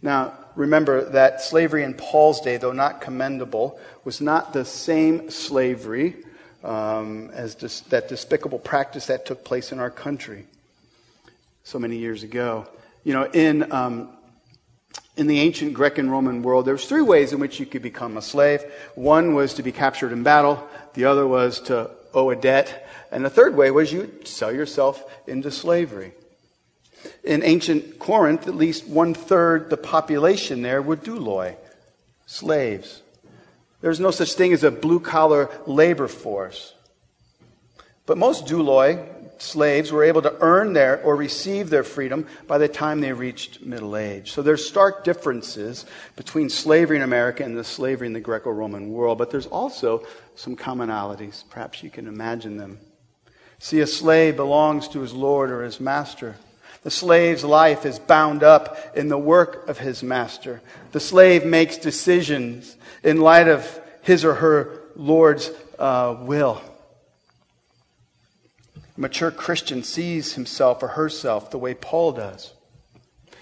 Now, 0.02 0.34
remember 0.54 1.10
that 1.10 1.40
slavery 1.40 1.82
in 1.82 1.94
Paul's 1.94 2.40
day, 2.40 2.56
though 2.56 2.72
not 2.72 3.00
commendable, 3.00 3.78
was 4.04 4.20
not 4.20 4.52
the 4.52 4.64
same 4.64 5.30
slavery 5.30 6.16
um, 6.62 7.30
as 7.32 7.54
dis- 7.54 7.80
that 7.80 8.08
despicable 8.08 8.58
practice 8.58 9.06
that 9.06 9.26
took 9.26 9.44
place 9.44 9.72
in 9.72 9.78
our 9.78 9.90
country 9.90 10.46
so 11.62 11.78
many 11.78 11.96
years 11.96 12.22
ago. 12.22 12.66
You 13.02 13.12
know, 13.12 13.24
in, 13.24 13.70
um, 13.72 14.10
in 15.16 15.26
the 15.26 15.40
ancient 15.40 15.74
Greek 15.74 15.98
and 15.98 16.10
Roman 16.10 16.42
world, 16.42 16.64
there 16.66 16.74
was 16.74 16.86
three 16.86 17.02
ways 17.02 17.32
in 17.32 17.38
which 17.38 17.60
you 17.60 17.66
could 17.66 17.82
become 17.82 18.16
a 18.16 18.22
slave. 18.22 18.64
One 18.94 19.34
was 19.34 19.54
to 19.54 19.62
be 19.62 19.72
captured 19.72 20.12
in 20.12 20.22
battle. 20.22 20.66
The 20.94 21.04
other 21.04 21.26
was 21.26 21.60
to 21.62 21.90
owe 22.12 22.30
a 22.30 22.36
debt. 22.36 22.83
And 23.14 23.24
the 23.24 23.30
third 23.30 23.54
way 23.54 23.70
was 23.70 23.92
you 23.92 24.12
sell 24.24 24.52
yourself 24.52 25.04
into 25.28 25.52
slavery. 25.52 26.14
In 27.22 27.44
ancient 27.44 28.00
Corinth, 28.00 28.48
at 28.48 28.56
least 28.56 28.88
one 28.88 29.14
third 29.14 29.70
the 29.70 29.76
population 29.76 30.62
there 30.62 30.82
were 30.82 30.96
douloi, 30.96 31.54
slaves. 32.26 33.02
There's 33.80 34.00
no 34.00 34.10
such 34.10 34.34
thing 34.34 34.52
as 34.52 34.64
a 34.64 34.72
blue 34.72 34.98
collar 34.98 35.48
labor 35.64 36.08
force. 36.08 36.74
But 38.04 38.18
most 38.18 38.46
douloi, 38.46 39.06
slaves, 39.40 39.92
were 39.92 40.02
able 40.02 40.22
to 40.22 40.36
earn 40.40 40.72
their 40.72 41.00
or 41.02 41.14
receive 41.14 41.70
their 41.70 41.84
freedom 41.84 42.26
by 42.48 42.58
the 42.58 42.66
time 42.66 43.00
they 43.00 43.12
reached 43.12 43.62
middle 43.62 43.96
age. 43.96 44.32
So 44.32 44.42
there's 44.42 44.66
stark 44.66 45.04
differences 45.04 45.86
between 46.16 46.50
slavery 46.50 46.96
in 46.96 47.02
America 47.04 47.44
and 47.44 47.56
the 47.56 47.62
slavery 47.62 48.08
in 48.08 48.12
the 48.12 48.18
Greco 48.18 48.50
Roman 48.50 48.90
world, 48.90 49.18
but 49.18 49.30
there's 49.30 49.46
also 49.46 50.04
some 50.34 50.56
commonalities. 50.56 51.44
Perhaps 51.48 51.84
you 51.84 51.90
can 51.90 52.08
imagine 52.08 52.56
them. 52.56 52.80
See, 53.64 53.80
a 53.80 53.86
slave 53.86 54.36
belongs 54.36 54.88
to 54.88 55.00
his 55.00 55.14
Lord 55.14 55.50
or 55.50 55.62
his 55.62 55.80
master. 55.80 56.36
The 56.82 56.90
slave's 56.90 57.44
life 57.44 57.86
is 57.86 57.98
bound 57.98 58.42
up 58.42 58.76
in 58.94 59.08
the 59.08 59.16
work 59.16 59.66
of 59.70 59.78
his 59.78 60.02
master. 60.02 60.60
The 60.92 61.00
slave 61.00 61.46
makes 61.46 61.78
decisions 61.78 62.76
in 63.02 63.22
light 63.22 63.48
of 63.48 63.80
his 64.02 64.22
or 64.22 64.34
her 64.34 64.82
Lord's 64.96 65.50
uh, 65.78 66.14
will. 66.20 66.60
A 68.76 69.00
mature 69.00 69.30
Christian 69.30 69.82
sees 69.82 70.34
himself 70.34 70.82
or 70.82 70.88
herself 70.88 71.50
the 71.50 71.56
way 71.56 71.72
Paul 71.72 72.12
does. 72.12 72.52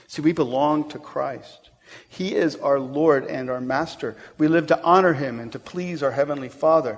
See, 0.06 0.22
we 0.22 0.30
belong 0.30 0.88
to 0.90 1.00
Christ. 1.00 1.70
He 2.08 2.36
is 2.36 2.54
our 2.54 2.78
Lord 2.78 3.26
and 3.26 3.50
our 3.50 3.60
Master. 3.60 4.14
We 4.38 4.46
live 4.46 4.68
to 4.68 4.80
honor 4.84 5.14
him 5.14 5.40
and 5.40 5.50
to 5.50 5.58
please 5.58 6.00
our 6.00 6.12
Heavenly 6.12 6.48
Father. 6.48 6.96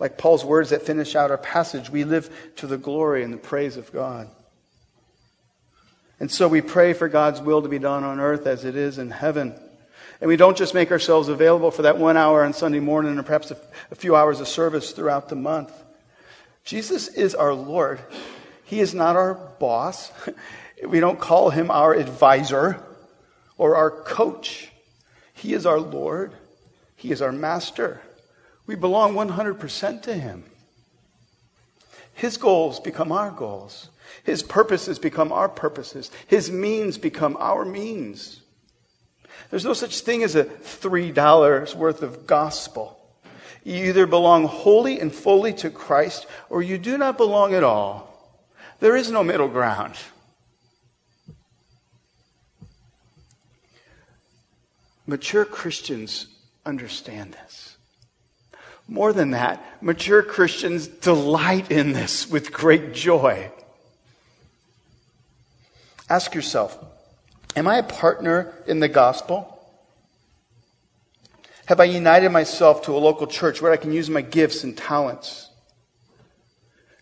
Like 0.00 0.16
Paul's 0.16 0.44
words 0.44 0.70
that 0.70 0.82
finish 0.82 1.14
out 1.14 1.30
our 1.30 1.38
passage, 1.38 1.90
we 1.90 2.04
live 2.04 2.34
to 2.56 2.66
the 2.66 2.78
glory 2.78 3.22
and 3.22 3.32
the 3.32 3.38
praise 3.38 3.76
of 3.76 3.92
God. 3.92 4.28
And 6.18 6.30
so 6.30 6.48
we 6.48 6.62
pray 6.62 6.94
for 6.94 7.08
God's 7.08 7.40
will 7.40 7.62
to 7.62 7.68
be 7.68 7.78
done 7.78 8.02
on 8.02 8.18
earth 8.18 8.46
as 8.46 8.64
it 8.64 8.76
is 8.76 8.98
in 8.98 9.10
heaven. 9.10 9.54
And 10.20 10.28
we 10.28 10.36
don't 10.36 10.56
just 10.56 10.74
make 10.74 10.90
ourselves 10.90 11.28
available 11.28 11.70
for 11.70 11.82
that 11.82 11.98
one 11.98 12.16
hour 12.16 12.44
on 12.44 12.54
Sunday 12.54 12.80
morning 12.80 13.18
or 13.18 13.22
perhaps 13.22 13.50
a, 13.50 13.58
a 13.90 13.94
few 13.94 14.16
hours 14.16 14.40
of 14.40 14.48
service 14.48 14.92
throughout 14.92 15.28
the 15.28 15.36
month. 15.36 15.72
Jesus 16.64 17.08
is 17.08 17.34
our 17.34 17.54
Lord. 17.54 18.00
He 18.64 18.80
is 18.80 18.94
not 18.94 19.16
our 19.16 19.34
boss. 19.34 20.10
We 20.82 20.98
don't 20.98 21.20
call 21.20 21.50
him 21.50 21.70
our 21.70 21.92
advisor 21.92 22.82
or 23.58 23.76
our 23.76 23.90
coach. 23.90 24.72
He 25.34 25.52
is 25.52 25.66
our 25.66 25.78
Lord. 25.78 26.32
He 26.96 27.10
is 27.10 27.20
our 27.20 27.32
master. 27.32 28.00
We 28.70 28.76
belong 28.76 29.14
100% 29.14 30.02
to 30.02 30.14
him. 30.14 30.44
His 32.14 32.36
goals 32.36 32.78
become 32.78 33.10
our 33.10 33.32
goals. 33.32 33.90
His 34.22 34.44
purposes 34.44 35.00
become 35.00 35.32
our 35.32 35.48
purposes. 35.48 36.08
His 36.28 36.52
means 36.52 36.96
become 36.96 37.36
our 37.40 37.64
means. 37.64 38.40
There's 39.50 39.64
no 39.64 39.72
such 39.72 40.02
thing 40.02 40.22
as 40.22 40.36
a 40.36 40.44
$3 40.44 41.74
worth 41.74 42.02
of 42.02 42.28
gospel. 42.28 42.96
You 43.64 43.86
either 43.86 44.06
belong 44.06 44.44
wholly 44.44 45.00
and 45.00 45.12
fully 45.12 45.52
to 45.54 45.70
Christ 45.70 46.28
or 46.48 46.62
you 46.62 46.78
do 46.78 46.96
not 46.96 47.16
belong 47.16 47.54
at 47.54 47.64
all. 47.64 48.38
There 48.78 48.94
is 48.94 49.10
no 49.10 49.24
middle 49.24 49.48
ground. 49.48 49.96
Mature 55.08 55.44
Christians 55.44 56.28
understand 56.64 57.32
this. 57.32 57.69
More 58.90 59.12
than 59.12 59.30
that, 59.30 59.64
mature 59.80 60.20
Christians 60.20 60.88
delight 60.88 61.70
in 61.70 61.92
this 61.92 62.28
with 62.28 62.52
great 62.52 62.92
joy. 62.92 63.52
Ask 66.08 66.34
yourself, 66.34 66.76
am 67.54 67.68
I 67.68 67.76
a 67.76 67.84
partner 67.84 68.52
in 68.66 68.80
the 68.80 68.88
gospel? 68.88 69.56
Have 71.66 71.78
I 71.78 71.84
united 71.84 72.30
myself 72.30 72.82
to 72.82 72.96
a 72.96 72.98
local 72.98 73.28
church 73.28 73.62
where 73.62 73.70
I 73.70 73.76
can 73.76 73.92
use 73.92 74.10
my 74.10 74.22
gifts 74.22 74.64
and 74.64 74.76
talents? 74.76 75.48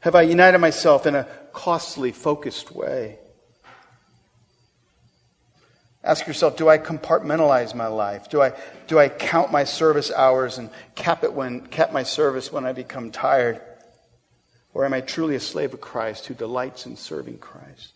Have 0.00 0.14
I 0.14 0.22
united 0.22 0.58
myself 0.58 1.06
in 1.06 1.14
a 1.14 1.26
costly, 1.54 2.12
focused 2.12 2.70
way? 2.70 3.18
Ask 6.08 6.26
yourself, 6.26 6.56
do 6.56 6.70
I 6.70 6.78
compartmentalize 6.78 7.74
my 7.74 7.86
life? 7.86 8.30
Do 8.30 8.40
I, 8.40 8.54
do 8.86 8.98
I 8.98 9.10
count 9.10 9.52
my 9.52 9.64
service 9.64 10.10
hours 10.10 10.56
and 10.56 10.70
cap 10.94 11.22
it 11.22 11.34
when 11.34 11.66
cap 11.66 11.92
my 11.92 12.02
service 12.02 12.50
when 12.50 12.64
I 12.64 12.72
become 12.72 13.10
tired? 13.10 13.60
Or 14.72 14.86
am 14.86 14.94
I 14.94 15.02
truly 15.02 15.34
a 15.34 15.40
slave 15.40 15.74
of 15.74 15.82
Christ 15.82 16.24
who 16.24 16.32
delights 16.32 16.86
in 16.86 16.96
serving 16.96 17.36
Christ? 17.40 17.92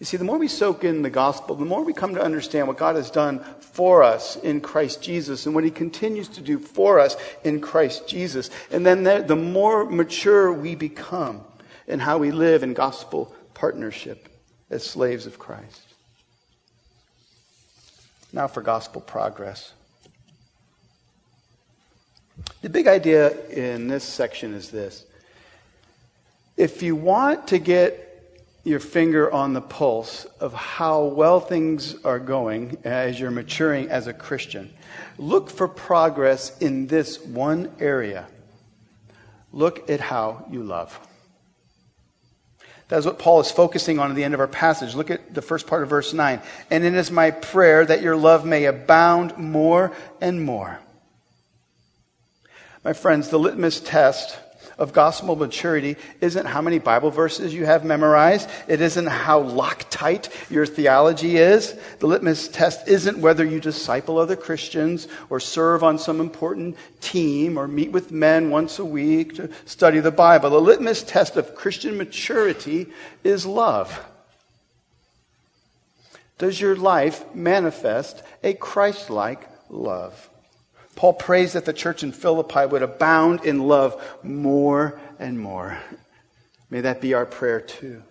You 0.00 0.04
see, 0.04 0.18
the 0.18 0.24
more 0.24 0.36
we 0.36 0.48
soak 0.48 0.84
in 0.84 1.00
the 1.00 1.08
gospel, 1.08 1.56
the 1.56 1.64
more 1.64 1.82
we 1.82 1.94
come 1.94 2.14
to 2.14 2.22
understand 2.22 2.68
what 2.68 2.76
God 2.76 2.96
has 2.96 3.10
done 3.10 3.42
for 3.60 4.02
us 4.02 4.36
in 4.36 4.60
Christ 4.60 5.02
Jesus 5.02 5.46
and 5.46 5.54
what 5.54 5.64
he 5.64 5.70
continues 5.70 6.28
to 6.28 6.42
do 6.42 6.58
for 6.58 7.00
us 7.00 7.16
in 7.42 7.62
Christ 7.62 8.06
Jesus. 8.06 8.50
And 8.70 8.84
then 8.84 9.02
the, 9.02 9.24
the 9.26 9.36
more 9.36 9.86
mature 9.86 10.52
we 10.52 10.74
become 10.74 11.40
in 11.86 12.00
how 12.00 12.18
we 12.18 12.32
live 12.32 12.62
in 12.62 12.74
gospel 12.74 13.34
partnership 13.54 14.28
as 14.72 14.82
slaves 14.82 15.26
of 15.26 15.38
Christ. 15.38 15.82
Now 18.32 18.48
for 18.48 18.62
gospel 18.62 19.02
progress. 19.02 19.72
The 22.62 22.70
big 22.70 22.86
idea 22.86 23.46
in 23.48 23.88
this 23.88 24.02
section 24.02 24.54
is 24.54 24.70
this. 24.70 25.04
If 26.56 26.82
you 26.82 26.96
want 26.96 27.48
to 27.48 27.58
get 27.58 28.08
your 28.64 28.80
finger 28.80 29.30
on 29.30 29.52
the 29.52 29.60
pulse 29.60 30.24
of 30.40 30.54
how 30.54 31.04
well 31.04 31.40
things 31.40 32.02
are 32.04 32.18
going 32.18 32.78
as 32.84 33.20
you're 33.20 33.30
maturing 33.30 33.90
as 33.90 34.06
a 34.06 34.12
Christian, 34.14 34.72
look 35.18 35.50
for 35.50 35.68
progress 35.68 36.56
in 36.58 36.86
this 36.86 37.20
one 37.20 37.70
area. 37.78 38.26
Look 39.52 39.90
at 39.90 40.00
how 40.00 40.46
you 40.50 40.62
love. 40.62 40.98
That's 42.92 43.06
what 43.06 43.18
Paul 43.18 43.40
is 43.40 43.50
focusing 43.50 43.98
on 43.98 44.10
at 44.10 44.16
the 44.16 44.22
end 44.22 44.34
of 44.34 44.40
our 44.40 44.46
passage. 44.46 44.94
Look 44.94 45.10
at 45.10 45.32
the 45.32 45.40
first 45.40 45.66
part 45.66 45.82
of 45.82 45.88
verse 45.88 46.12
9. 46.12 46.42
And 46.70 46.84
it 46.84 46.92
is 46.92 47.10
my 47.10 47.30
prayer 47.30 47.86
that 47.86 48.02
your 48.02 48.16
love 48.16 48.44
may 48.44 48.66
abound 48.66 49.38
more 49.38 49.92
and 50.20 50.44
more. 50.44 50.78
My 52.84 52.92
friends, 52.92 53.30
the 53.30 53.38
litmus 53.38 53.80
test 53.80 54.38
of 54.82 54.92
gospel 54.92 55.36
maturity 55.36 55.96
isn't 56.20 56.44
how 56.44 56.60
many 56.60 56.80
Bible 56.80 57.12
verses 57.12 57.54
you 57.54 57.64
have 57.64 57.84
memorized. 57.84 58.50
It 58.66 58.80
isn't 58.80 59.06
how 59.06 59.44
Loctite 59.44 60.50
your 60.50 60.66
theology 60.66 61.36
is. 61.36 61.78
The 62.00 62.08
litmus 62.08 62.48
test 62.48 62.88
isn't 62.88 63.18
whether 63.18 63.44
you 63.44 63.60
disciple 63.60 64.18
other 64.18 64.34
Christians 64.34 65.06
or 65.30 65.38
serve 65.38 65.84
on 65.84 66.00
some 66.00 66.18
important 66.18 66.76
team 67.00 67.56
or 67.56 67.68
meet 67.68 67.92
with 67.92 68.10
men 68.10 68.50
once 68.50 68.80
a 68.80 68.84
week 68.84 69.36
to 69.36 69.50
study 69.66 70.00
the 70.00 70.10
Bible. 70.10 70.50
The 70.50 70.60
litmus 70.60 71.04
test 71.04 71.36
of 71.36 71.54
Christian 71.54 71.96
maturity 71.96 72.88
is 73.22 73.46
love. 73.46 74.04
Does 76.38 76.60
your 76.60 76.74
life 76.74 77.32
manifest 77.36 78.20
a 78.42 78.54
Christ 78.54 79.10
like 79.10 79.48
love? 79.70 80.28
Paul 80.94 81.14
prays 81.14 81.54
that 81.54 81.64
the 81.64 81.72
church 81.72 82.02
in 82.02 82.12
Philippi 82.12 82.66
would 82.66 82.82
abound 82.82 83.44
in 83.44 83.66
love 83.66 84.02
more 84.22 85.00
and 85.18 85.38
more. 85.38 85.78
May 86.70 86.82
that 86.82 87.00
be 87.00 87.14
our 87.14 87.26
prayer 87.26 87.60
too. 87.60 88.02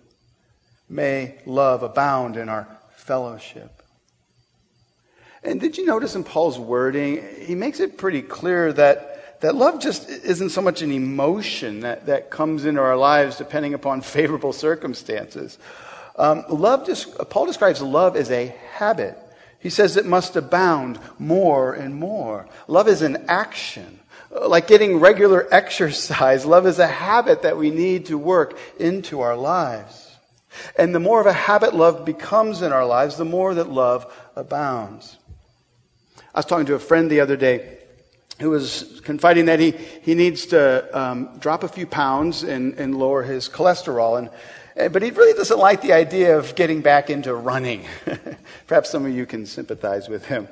May 0.88 1.38
love 1.46 1.82
abound 1.82 2.36
in 2.36 2.48
our 2.48 2.68
fellowship. 2.96 3.82
And 5.44 5.60
did 5.60 5.76
you 5.76 5.84
notice 5.84 6.14
in 6.14 6.22
Paul's 6.22 6.58
wording, 6.58 7.24
he 7.40 7.54
makes 7.54 7.80
it 7.80 7.98
pretty 7.98 8.22
clear 8.22 8.72
that, 8.74 9.40
that 9.40 9.56
love 9.56 9.80
just 9.80 10.08
isn't 10.08 10.50
so 10.50 10.60
much 10.60 10.82
an 10.82 10.92
emotion 10.92 11.80
that, 11.80 12.06
that 12.06 12.30
comes 12.30 12.64
into 12.64 12.80
our 12.80 12.96
lives 12.96 13.38
depending 13.38 13.74
upon 13.74 14.00
favorable 14.02 14.52
circumstances. 14.52 15.58
Um, 16.16 16.44
love, 16.48 16.88
Paul 17.30 17.46
describes 17.46 17.82
love 17.82 18.16
as 18.16 18.30
a 18.30 18.46
habit. 18.74 19.18
He 19.62 19.70
says 19.70 19.96
it 19.96 20.06
must 20.06 20.34
abound 20.34 20.98
more 21.20 21.72
and 21.72 21.94
more. 21.94 22.48
Love 22.66 22.88
is 22.88 23.00
an 23.00 23.24
action. 23.28 24.00
Like 24.30 24.66
getting 24.66 24.98
regular 24.98 25.46
exercise, 25.52 26.44
love 26.44 26.66
is 26.66 26.80
a 26.80 26.86
habit 26.86 27.42
that 27.42 27.56
we 27.56 27.70
need 27.70 28.06
to 28.06 28.18
work 28.18 28.58
into 28.80 29.20
our 29.20 29.36
lives. 29.36 30.10
And 30.76 30.94
the 30.94 31.00
more 31.00 31.20
of 31.20 31.26
a 31.26 31.32
habit 31.32 31.74
love 31.74 32.04
becomes 32.04 32.60
in 32.60 32.72
our 32.72 32.84
lives, 32.84 33.16
the 33.16 33.24
more 33.24 33.54
that 33.54 33.70
love 33.70 34.12
abounds. 34.34 35.16
I 36.34 36.40
was 36.40 36.46
talking 36.46 36.66
to 36.66 36.74
a 36.74 36.80
friend 36.80 37.08
the 37.08 37.20
other 37.20 37.36
day 37.36 37.78
who 38.40 38.50
was 38.50 39.00
confiding 39.04 39.44
that 39.44 39.60
he, 39.60 39.70
he 39.70 40.14
needs 40.14 40.46
to 40.46 40.98
um, 40.98 41.38
drop 41.38 41.62
a 41.62 41.68
few 41.68 41.86
pounds 41.86 42.42
and, 42.42 42.74
and 42.78 42.98
lower 42.98 43.22
his 43.22 43.48
cholesterol. 43.48 44.18
And 44.18 44.30
Uh, 44.78 44.88
but 44.88 45.02
he 45.02 45.10
really 45.10 45.34
doesn't 45.34 45.58
like 45.58 45.82
the 45.82 45.92
idea 45.92 46.38
of 46.38 46.54
getting 46.54 46.80
back 46.80 47.10
into 47.10 47.34
running. 47.34 47.84
Perhaps 48.66 48.90
some 48.90 49.04
of 49.04 49.12
you 49.12 49.26
can 49.26 49.44
sympathize 49.46 50.08
with 50.08 50.26
him. 50.26 50.48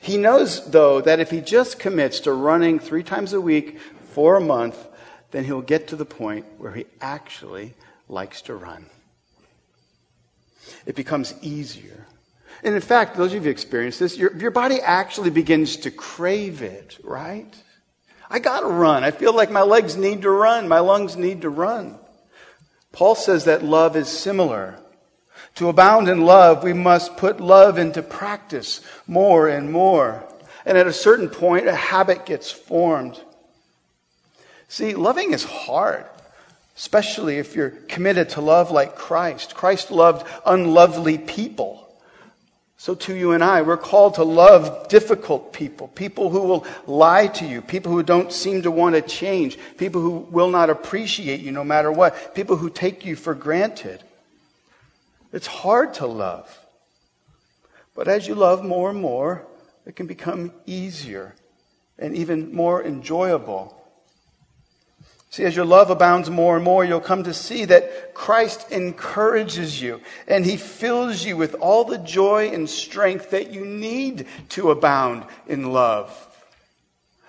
He 0.00 0.18
knows, 0.18 0.70
though, 0.70 1.00
that 1.00 1.20
if 1.20 1.30
he 1.30 1.40
just 1.40 1.78
commits 1.78 2.20
to 2.20 2.32
running 2.32 2.78
three 2.78 3.02
times 3.02 3.32
a 3.32 3.40
week 3.40 3.78
for 4.10 4.36
a 4.36 4.40
month, 4.40 4.76
then 5.30 5.44
he'll 5.44 5.62
get 5.62 5.88
to 5.88 5.96
the 5.96 6.04
point 6.04 6.46
where 6.58 6.72
he 6.72 6.86
actually 7.00 7.74
likes 8.08 8.42
to 8.42 8.54
run. 8.54 8.86
It 10.84 10.96
becomes 10.96 11.34
easier. 11.42 12.06
And 12.62 12.74
in 12.74 12.80
fact, 12.80 13.16
those 13.16 13.28
of 13.28 13.34
you 13.34 13.40
who've 13.40 13.48
experienced 13.48 13.98
this, 13.98 14.16
your, 14.16 14.36
your 14.36 14.50
body 14.50 14.80
actually 14.80 15.30
begins 15.30 15.78
to 15.78 15.90
crave 15.90 16.62
it, 16.62 16.98
right? 17.02 17.54
I 18.28 18.38
gotta 18.38 18.66
run. 18.66 19.04
I 19.04 19.10
feel 19.10 19.34
like 19.34 19.50
my 19.50 19.62
legs 19.62 19.96
need 19.96 20.22
to 20.22 20.30
run. 20.30 20.68
My 20.68 20.80
lungs 20.80 21.16
need 21.16 21.42
to 21.42 21.50
run. 21.50 21.98
Paul 22.92 23.14
says 23.14 23.44
that 23.44 23.64
love 23.64 23.96
is 23.96 24.08
similar. 24.08 24.78
To 25.56 25.68
abound 25.68 26.08
in 26.08 26.22
love, 26.22 26.62
we 26.62 26.72
must 26.72 27.16
put 27.16 27.40
love 27.40 27.78
into 27.78 28.02
practice 28.02 28.80
more 29.06 29.48
and 29.48 29.72
more. 29.72 30.24
And 30.64 30.78
at 30.78 30.86
a 30.86 30.92
certain 30.92 31.28
point, 31.28 31.66
a 31.66 31.74
habit 31.74 32.24
gets 32.24 32.50
formed. 32.50 33.20
See, 34.68 34.94
loving 34.94 35.32
is 35.32 35.44
hard, 35.44 36.06
especially 36.76 37.38
if 37.38 37.54
you're 37.54 37.70
committed 37.70 38.30
to 38.30 38.40
love 38.40 38.70
like 38.70 38.94
Christ. 38.94 39.54
Christ 39.54 39.90
loved 39.90 40.26
unlovely 40.46 41.18
people. 41.18 41.81
So 42.82 42.96
to 42.96 43.14
you 43.14 43.30
and 43.30 43.44
I, 43.44 43.62
we're 43.62 43.76
called 43.76 44.14
to 44.14 44.24
love 44.24 44.88
difficult 44.88 45.52
people, 45.52 45.86
people 45.86 46.30
who 46.30 46.40
will 46.40 46.66
lie 46.88 47.28
to 47.28 47.46
you, 47.46 47.62
people 47.62 47.92
who 47.92 48.02
don't 48.02 48.32
seem 48.32 48.62
to 48.62 48.72
want 48.72 48.96
to 48.96 49.02
change, 49.02 49.56
people 49.76 50.00
who 50.00 50.26
will 50.32 50.50
not 50.50 50.68
appreciate 50.68 51.38
you 51.38 51.52
no 51.52 51.62
matter 51.62 51.92
what, 51.92 52.34
people 52.34 52.56
who 52.56 52.68
take 52.68 53.06
you 53.06 53.14
for 53.14 53.36
granted. 53.36 54.02
It's 55.32 55.46
hard 55.46 55.94
to 55.94 56.08
love. 56.08 56.58
But 57.94 58.08
as 58.08 58.26
you 58.26 58.34
love 58.34 58.64
more 58.64 58.90
and 58.90 59.00
more, 59.00 59.46
it 59.86 59.94
can 59.94 60.08
become 60.08 60.52
easier 60.66 61.36
and 62.00 62.16
even 62.16 62.52
more 62.52 62.82
enjoyable. 62.82 63.80
See, 65.32 65.44
as 65.44 65.56
your 65.56 65.64
love 65.64 65.88
abounds 65.88 66.28
more 66.28 66.56
and 66.56 66.64
more, 66.64 66.84
you'll 66.84 67.00
come 67.00 67.22
to 67.22 67.32
see 67.32 67.64
that 67.64 68.12
Christ 68.12 68.70
encourages 68.70 69.80
you 69.80 70.02
and 70.28 70.44
he 70.44 70.58
fills 70.58 71.24
you 71.24 71.38
with 71.38 71.54
all 71.54 71.84
the 71.84 71.96
joy 71.96 72.50
and 72.50 72.68
strength 72.68 73.30
that 73.30 73.50
you 73.50 73.64
need 73.64 74.26
to 74.50 74.70
abound 74.70 75.24
in 75.46 75.72
love. 75.72 76.14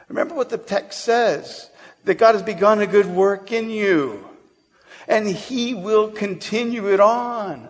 Remember 0.10 0.36
what 0.36 0.50
the 0.50 0.58
text 0.58 1.00
says 1.00 1.70
that 2.04 2.16
God 2.16 2.36
has 2.36 2.44
begun 2.44 2.82
a 2.82 2.88
good 2.88 3.06
work 3.06 3.54
in 3.54 3.70
you 3.70 4.28
and 5.08 5.26
he 5.26 5.74
will 5.74 6.12
continue 6.12 6.92
it 6.92 7.00
on. 7.00 7.70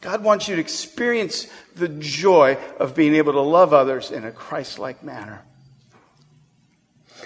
God 0.00 0.24
wants 0.24 0.48
you 0.48 0.56
to 0.56 0.60
experience 0.60 1.46
the 1.76 1.88
joy 1.88 2.58
of 2.80 2.96
being 2.96 3.14
able 3.14 3.34
to 3.34 3.40
love 3.40 3.72
others 3.72 4.10
in 4.10 4.24
a 4.24 4.32
Christ 4.32 4.80
like 4.80 5.04
manner. 5.04 5.44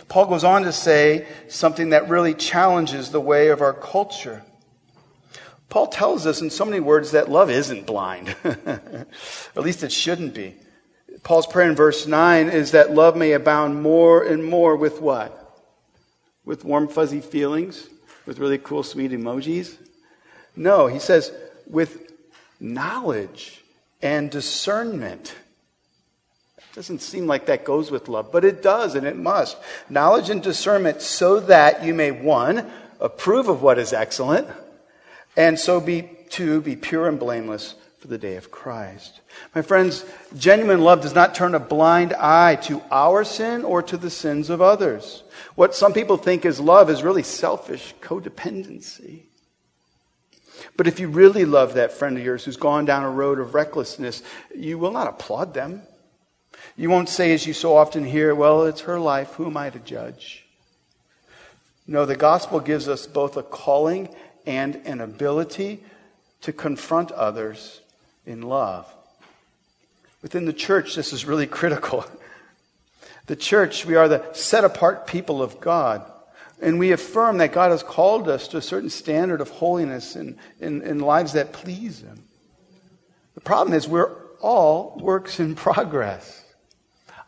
Paul 0.09 0.27
goes 0.27 0.45
on 0.45 0.63
to 0.65 0.73
say 0.73 1.27
something 1.49 1.91
that 1.91 2.09
really 2.09 2.35
challenges 2.35 3.11
the 3.11 3.21
way 3.21 3.49
of 3.49 3.61
our 3.61 3.73
culture. 3.73 4.43
Paul 5.69 5.87
tells 5.87 6.27
us 6.27 6.43
in 6.43 6.51
so 6.51 6.65
many 6.65 6.81
words 6.81 7.13
that 7.13 7.31
love 7.31 7.51
isn't 7.51 7.87
blind. 7.87 8.35
at 8.45 9.07
least 9.57 9.83
it 9.83 9.93
shouldn't 9.93 10.35
be. 10.35 10.55
Paul's 11.23 11.47
prayer 11.47 11.69
in 11.69 11.77
verse 11.77 12.07
9 12.07 12.49
is 12.49 12.73
that 12.73 12.93
love 12.93 13.17
may 13.17 13.33
abound 13.33 13.83
more 13.83 14.23
and 14.23 14.45
more 14.45 14.77
with 14.77 15.01
what? 15.01 15.39
With 16.45 16.65
warm, 16.65 16.89
fuzzy 16.89 17.21
feelings? 17.21 17.89
With 18.27 18.39
really 18.39 18.59
cool, 18.59 18.83
sweet 18.83 19.13
emojis? 19.13 19.77
No, 20.57 20.89
he 20.89 20.99
says 20.99 21.33
with 21.67 22.13
knowledge 22.61 23.63
and 24.03 24.31
discernment. 24.31 25.35
Doesn't 26.75 27.03
seem 27.03 27.27
like 27.27 27.47
that 27.47 27.65
goes 27.65 27.91
with 27.91 28.09
love, 28.09 28.33
but 28.33 28.45
it 28.45 28.63
does 28.63 28.95
and 28.95 29.07
it 29.07 29.17
must. 29.17 29.59
Knowledge 29.91 30.31
and 30.31 30.43
discernment 30.43 31.03
so 31.03 31.41
that 31.41 31.85
you 31.85 31.93
may, 31.93 32.11
one, 32.11 32.71
approve 32.99 33.49
of 33.49 33.63
what 33.63 33.79
is 33.79 33.93
excellent, 33.93 34.49
and 35.37 35.59
so 35.59 35.81
be, 35.81 36.09
two, 36.31 36.61
be 36.63 36.77
pure 36.77 37.09
and 37.09 37.19
blameless 37.19 37.75
for 37.99 38.09
the 38.09 38.19
day 38.19 38.37
of 38.37 38.51
Christ. 38.51 39.21
My 39.55 39.63
friends, 39.63 40.05
genuine 40.37 40.81
love 40.81 41.03
does 41.03 41.15
not 41.15 41.35
turn 41.35 41.55
a 41.55 41.61
blind 41.61 42.15
eye 42.15 42.57
to 42.63 42.83
our 42.91 43.23
sin 43.23 43.65
or 43.65 43.83
to 43.83 43.97
the 43.97 44.11
sins 44.11 44.51
of 44.51 44.61
others. 44.61 45.23
What 45.55 45.75
some 45.75 45.93
people 45.93 46.17
think 46.17 46.45
is 46.45 46.59
love 46.59 46.91
is 46.91 47.03
really 47.03 47.23
selfish 47.23 47.95
codependency. 48.01 49.23
But 50.77 50.87
if 50.87 51.01
you 51.01 51.09
really 51.09 51.45
love 51.45 51.75
that 51.75 51.93
friend 51.93 52.17
of 52.17 52.25
yours 52.25 52.45
who's 52.45 52.57
gone 52.57 52.87
down 52.87 53.05
a 53.05 53.11
road 53.11 53.39
of 53.39 53.55
recklessness, 53.55 54.23
you 54.55 54.79
will 54.79 54.93
not 54.93 55.07
applaud 55.07 55.55
them. 55.55 55.83
You 56.77 56.89
won't 56.91 57.09
say, 57.09 57.33
as 57.33 57.47
you 57.47 57.53
so 57.53 57.77
often 57.77 58.05
hear, 58.05 58.35
well, 58.35 58.65
it's 58.65 58.83
her 58.83 58.99
life. 58.99 59.33
Who 59.35 59.47
am 59.47 59.57
I 59.57 59.71
to 59.71 59.79
judge? 59.79 60.45
No, 61.87 62.07
the 62.07 62.17
gospel 62.17 62.61
gives 62.61 62.89
us 62.89 63.07
both 63.07 63.37
a 63.37 63.43
calling 63.43 64.09
and 64.47 64.77
an 64.85 65.01
ability 65.01 65.83
to 66.43 66.53
confront 66.53 67.13
others 67.13 67.81
in 68.25 68.43
love. 68.43 68.93
Within 70.23 70.45
the 70.45 70.53
church, 70.53 70.95
this 70.95 71.13
is 71.13 71.25
really 71.25 71.47
critical. 71.47 72.05
The 73.27 73.37
church, 73.37 73.87
we 73.87 73.95
are 73.95 74.09
the 74.09 74.25
set 74.33 74.65
apart 74.65 75.07
people 75.07 75.43
of 75.43 75.61
God. 75.61 76.05
And 76.61 76.81
we 76.81 76.91
affirm 76.91 77.39
that 77.39 77.53
God 77.53 77.71
has 77.71 77.83
called 77.83 78.29
us 78.29 78.49
to 78.49 78.57
a 78.57 78.63
certain 78.63 78.91
standard 78.91 79.41
of 79.41 79.49
holiness 79.49 80.17
in, 80.17 80.37
in, 80.61 80.83
in 80.83 80.99
lives 80.99 81.35
that 81.35 81.53
please 81.53 82.01
Him. 82.01 82.25
The 83.35 83.41
problem 83.41 83.75
is 83.75 83.87
we're 83.87 84.13
all 84.41 84.99
works 85.01 85.39
in 85.39 85.55
progress. 85.57 86.42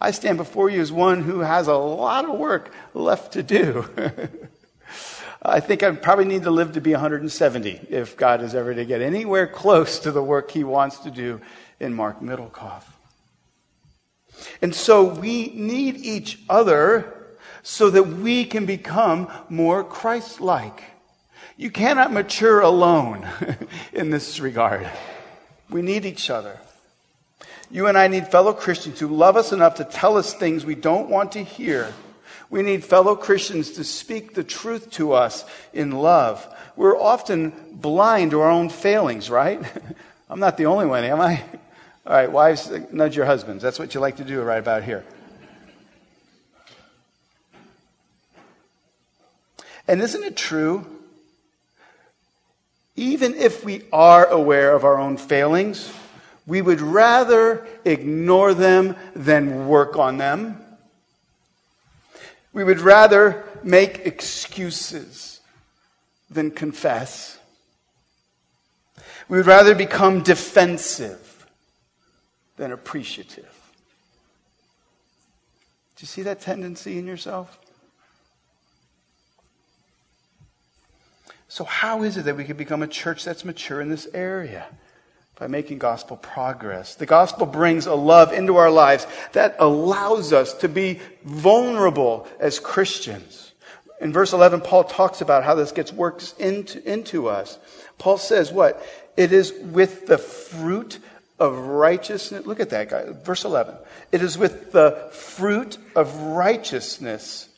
I 0.04 0.10
stand 0.10 0.36
before 0.36 0.68
you 0.68 0.82
as 0.82 0.92
one 0.92 1.22
who 1.22 1.40
has 1.40 1.66
a 1.66 1.74
lot 1.74 2.28
of 2.28 2.38
work 2.38 2.70
left 2.92 3.32
to 3.32 3.42
do. 3.42 3.88
I 5.42 5.60
think 5.60 5.82
I 5.82 5.92
probably 5.92 6.26
need 6.26 6.42
to 6.42 6.50
live 6.50 6.74
to 6.74 6.82
be 6.82 6.92
170 6.92 7.86
if 7.88 8.14
God 8.14 8.42
is 8.42 8.54
ever 8.54 8.74
to 8.74 8.84
get 8.84 9.00
anywhere 9.00 9.46
close 9.46 10.00
to 10.00 10.12
the 10.12 10.22
work 10.22 10.50
he 10.50 10.62
wants 10.62 10.98
to 10.98 11.10
do 11.10 11.40
in 11.80 11.94
Mark 11.94 12.20
Middlecoff. 12.20 12.82
And 14.60 14.74
so 14.74 15.04
we 15.04 15.52
need 15.54 15.96
each 15.96 16.38
other 16.50 17.38
so 17.62 17.88
that 17.88 18.02
we 18.02 18.44
can 18.44 18.66
become 18.66 19.32
more 19.48 19.82
Christ 19.82 20.38
like. 20.38 20.82
You 21.56 21.70
cannot 21.70 22.12
mature 22.12 22.60
alone 22.60 23.26
in 23.94 24.10
this 24.10 24.38
regard. 24.38 24.86
We 25.70 25.80
need 25.80 26.04
each 26.04 26.28
other. 26.28 26.60
You 27.70 27.87
and 27.87 27.98
I 27.98 28.09
need 28.09 28.29
fellow 28.29 28.53
Christians 28.53 29.00
who 29.00 29.09
love 29.09 29.37
us 29.37 29.53
enough 29.53 29.77
to 29.77 29.85
tell 29.85 30.16
us 30.16 30.35
things 30.35 30.64
we 30.64 30.74
don't 30.74 31.09
want 31.09 31.33
to 31.33 31.42
hear 31.42 31.92
we 32.55 32.62
need 32.62 32.85
fellow 32.85 33.16
Christians 33.16 33.72
to 33.72 33.85
speak 33.85 34.35
the 34.35 34.44
truth 34.44 34.90
to 34.92 35.12
us 35.12 35.44
in 35.72 35.90
love. 35.90 36.46
We're 36.77 36.96
often 36.96 37.53
blind 37.72 38.31
to 38.31 38.42
our 38.42 38.50
own 38.50 38.68
failings, 38.68 39.29
right? 39.29 39.61
I'm 40.31 40.38
not 40.38 40.57
the 40.57 40.66
only 40.66 40.87
one, 40.87 41.03
am 41.03 41.20
I? 41.20 41.42
All 42.07 42.14
right, 42.14 42.31
wives, 42.31 42.70
nudge 42.92 43.16
your 43.16 43.27
husbands. 43.27 43.61
That's 43.61 43.81
what 43.81 43.92
you 43.94 44.00
like 44.00 44.18
to 44.18 44.24
do 44.24 44.40
right 44.42 44.61
about 44.61 44.85
here. 44.85 45.05
And 49.88 50.00
isn't 50.00 50.22
it 50.22 50.37
true? 50.37 50.87
Even 52.94 53.35
if 53.35 53.64
we 53.64 53.83
are 53.92 54.27
aware 54.27 54.77
of 54.77 54.85
our 54.85 54.98
own 54.98 55.16
failings, 55.16 55.92
we 56.46 56.61
would 56.61 56.80
rather 56.80 57.66
ignore 57.85 58.52
them 58.52 58.96
than 59.14 59.66
work 59.66 59.96
on 59.96 60.18
them. 60.18 60.61
We 62.52 62.64
would 62.64 62.80
rather 62.80 63.44
make 63.62 64.07
excuses 64.07 65.40
than 66.30 66.50
confess. 66.50 67.38
We 69.28 69.38
would 69.38 69.46
rather 69.46 69.74
become 69.74 70.22
defensive 70.22 71.46
than 72.57 72.72
appreciative. 72.72 73.50
Do 75.96 76.02
you 76.02 76.07
see 76.07 76.22
that 76.22 76.40
tendency 76.40 76.98
in 76.98 77.07
yourself? 77.07 77.59
So, 81.48 81.64
how 81.64 82.02
is 82.02 82.16
it 82.16 82.24
that 82.24 82.37
we 82.37 82.44
can 82.44 82.57
become 82.57 82.83
a 82.83 82.88
church 82.88 83.24
that's 83.24 83.44
mature 83.44 83.80
in 83.80 83.88
this 83.88 84.09
area? 84.12 84.66
By 85.37 85.47
making 85.49 85.79
gospel 85.79 86.16
progress. 86.16 86.94
The 86.94 87.07
gospel 87.07 87.47
brings 87.47 87.87
a 87.87 87.94
love 87.94 88.33
into 88.33 88.57
our 88.57 88.70
lives 88.70 89.07
that 89.33 89.57
allows 89.59 90.33
us 90.33 90.55
to 90.55 90.68
be 90.68 91.01
vulnerable 91.25 92.29
as 92.38 92.61
Christians. 92.61 93.53
In 94.01 94.12
verse 94.12 94.33
11, 94.33 94.61
Paul 94.61 94.85
talks 94.85 95.20
about 95.20 95.44
how 95.44 95.55
this 95.55 95.73
gets 95.73 95.92
worked 95.92 96.35
into, 96.38 96.83
into 96.90 97.29
us. 97.29 97.59
Paul 97.99 98.18
says 98.18 98.53
what? 98.53 98.85
It 99.16 99.33
is 99.33 99.53
with 99.53 100.07
the 100.07 100.18
fruit 100.18 100.99
of 101.38 101.57
righteousness. 101.57 102.47
Look 102.47 102.61
at 102.61 102.70
that 102.70 102.90
guy. 102.90 103.07
Verse 103.25 103.44
11. 103.44 103.75
It 104.12 104.23
is 104.23 104.38
with 104.38 104.73
the 104.73 105.11
fruit 105.12 105.79
of 105.97 106.14
righteousness 106.16 107.49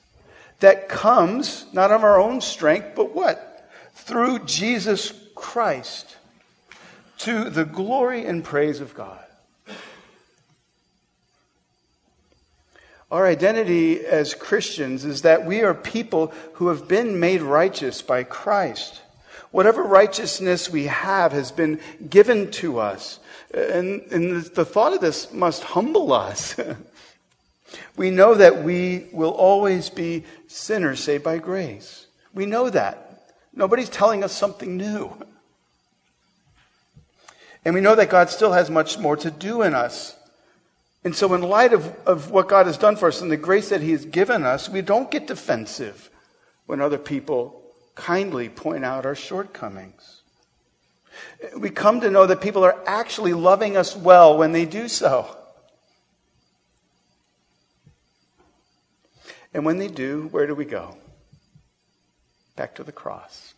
that 0.61 0.89
comes 0.89 1.67
not 1.73 1.91
of 1.91 2.05
our 2.05 2.19
own 2.19 2.41
strength, 2.41 2.93
but 2.97 3.15
what? 3.15 3.69
Through 3.95 4.41
Jesus 4.41 5.13
Christ 5.35 6.16
to 7.19 7.51
the 7.51 7.65
glory 7.65 8.25
and 8.25 8.45
praise 8.45 8.81
of 8.81 8.95
God. 8.95 9.19
Our 13.11 13.27
identity 13.27 14.05
as 14.05 14.35
Christians 14.35 15.05
is 15.05 15.23
that 15.23 15.47
we 15.47 15.63
are 15.63 15.75
people 15.75 16.33
who 16.55 16.69
have 16.69 16.89
been 16.89 17.21
made 17.21 17.41
righteous 17.41 18.03
by 18.03 18.25
Christ. 18.25 19.01
Whatever 19.53 19.85
righteousness 19.85 20.69
we 20.69 20.87
have 20.87 21.31
has 21.33 21.53
been 21.53 21.81
given 22.11 22.51
to 22.53 22.81
us. 22.81 23.21
And, 23.55 24.03
and 24.11 24.45
the 24.45 24.65
thought 24.65 24.93
of 24.93 25.01
this 25.01 25.33
must 25.33 25.63
humble 25.63 26.13
us. 26.13 26.57
we 27.97 28.11
know 28.11 28.35
that 28.35 28.65
we 28.65 29.07
will 29.13 29.31
always 29.31 29.89
be 29.89 30.25
sinners 30.49 31.03
saved 31.03 31.23
by 31.23 31.39
grace. 31.39 32.07
We 32.35 32.45
know 32.45 32.69
that. 32.71 33.33
Nobody's 33.55 33.89
telling 33.89 34.25
us 34.25 34.33
something 34.33 34.77
new. 34.77 35.17
And 37.67 37.75
we 37.75 37.81
know 37.81 37.97
that 37.97 38.11
God 38.11 38.31
still 38.31 38.53
has 38.53 38.71
much 38.71 38.97
more 38.97 39.17
to 39.17 39.29
do 39.29 39.63
in 39.63 39.75
us. 39.75 40.17
And 41.03 41.17
so, 41.17 41.35
in 41.35 41.43
light 41.43 41.73
of, 41.73 41.93
of 42.07 42.31
what 42.31 42.47
God 42.47 42.67
has 42.67 42.79
done 42.79 42.95
for 42.95 43.09
us 43.09 43.21
and 43.21 43.29
the 43.29 43.37
grace 43.37 43.71
that 43.71 43.81
He 43.81 43.91
has 43.91 44.05
given 44.05 44.45
us, 44.45 44.69
we 44.69 44.83
don't 44.83 45.11
get 45.11 45.27
defensive 45.27 46.09
when 46.67 46.81
other 46.81 46.97
people 46.97 47.61
kindly 47.97 48.49
point 48.49 48.85
out 48.85 49.05
our 49.05 49.17
shortcomings. 49.17 50.23
We 51.59 51.71
come 51.71 52.01
to 52.03 52.11
know 52.11 52.25
that 52.27 52.41
people 52.41 52.63
are 52.63 52.81
actually 52.87 53.33
loving 53.33 53.77
us 53.77 53.97
well 53.97 54.39
when 54.39 54.53
they 54.53 54.65
do 54.65 54.87
so. 54.87 55.37
And 59.53 59.67
when 59.67 59.79
they 59.79 59.89
do, 59.89 60.29
where 60.31 60.47
do 60.47 60.55
we 60.55 60.67
go? 60.67 60.97
Back 62.55 62.77
to 62.77 62.85
the 62.85 62.93
cross. 62.93 63.55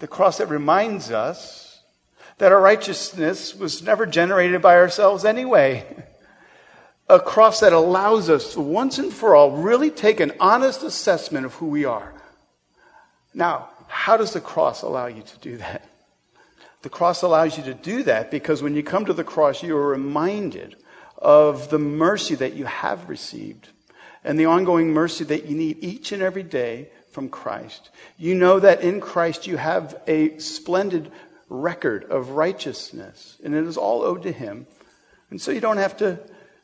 The 0.00 0.08
cross 0.08 0.36
that 0.36 0.50
reminds 0.50 1.10
us 1.10 1.73
that 2.38 2.52
our 2.52 2.60
righteousness 2.60 3.54
was 3.54 3.82
never 3.82 4.06
generated 4.06 4.60
by 4.60 4.76
ourselves 4.76 5.24
anyway. 5.24 5.86
A 7.08 7.20
cross 7.20 7.60
that 7.60 7.72
allows 7.72 8.30
us 8.30 8.54
to 8.54 8.60
once 8.60 8.98
and 8.98 9.12
for 9.12 9.34
all 9.34 9.52
really 9.52 9.90
take 9.90 10.20
an 10.20 10.32
honest 10.40 10.82
assessment 10.82 11.46
of 11.46 11.54
who 11.54 11.66
we 11.66 11.84
are. 11.84 12.14
Now, 13.34 13.68
how 13.88 14.16
does 14.16 14.32
the 14.32 14.40
cross 14.40 14.82
allow 14.82 15.06
you 15.06 15.22
to 15.22 15.38
do 15.38 15.56
that? 15.58 15.88
The 16.82 16.90
cross 16.90 17.22
allows 17.22 17.56
you 17.56 17.64
to 17.64 17.74
do 17.74 18.02
that 18.04 18.30
because 18.30 18.62
when 18.62 18.74
you 18.74 18.82
come 18.82 19.06
to 19.06 19.12
the 19.12 19.24
cross, 19.24 19.62
you 19.62 19.76
are 19.76 19.88
reminded 19.88 20.76
of 21.18 21.70
the 21.70 21.78
mercy 21.78 22.34
that 22.34 22.54
you 22.54 22.66
have 22.66 23.08
received 23.08 23.68
and 24.24 24.38
the 24.38 24.46
ongoing 24.46 24.92
mercy 24.92 25.24
that 25.24 25.46
you 25.46 25.56
need 25.56 25.82
each 25.82 26.12
and 26.12 26.22
every 26.22 26.42
day 26.42 26.88
from 27.10 27.28
Christ. 27.28 27.90
You 28.18 28.34
know 28.34 28.58
that 28.60 28.82
in 28.82 29.00
Christ 29.00 29.46
you 29.46 29.56
have 29.56 30.00
a 30.06 30.38
splendid 30.38 31.10
record 31.54 32.04
of 32.04 32.30
righteousness, 32.30 33.36
and 33.44 33.54
it 33.54 33.64
is 33.64 33.76
all 33.76 34.02
owed 34.02 34.22
to 34.24 34.32
Him. 34.32 34.66
And 35.30 35.40
so 35.40 35.50
you 35.50 35.60
don't 35.60 35.78
have 35.78 35.96
to 35.98 36.18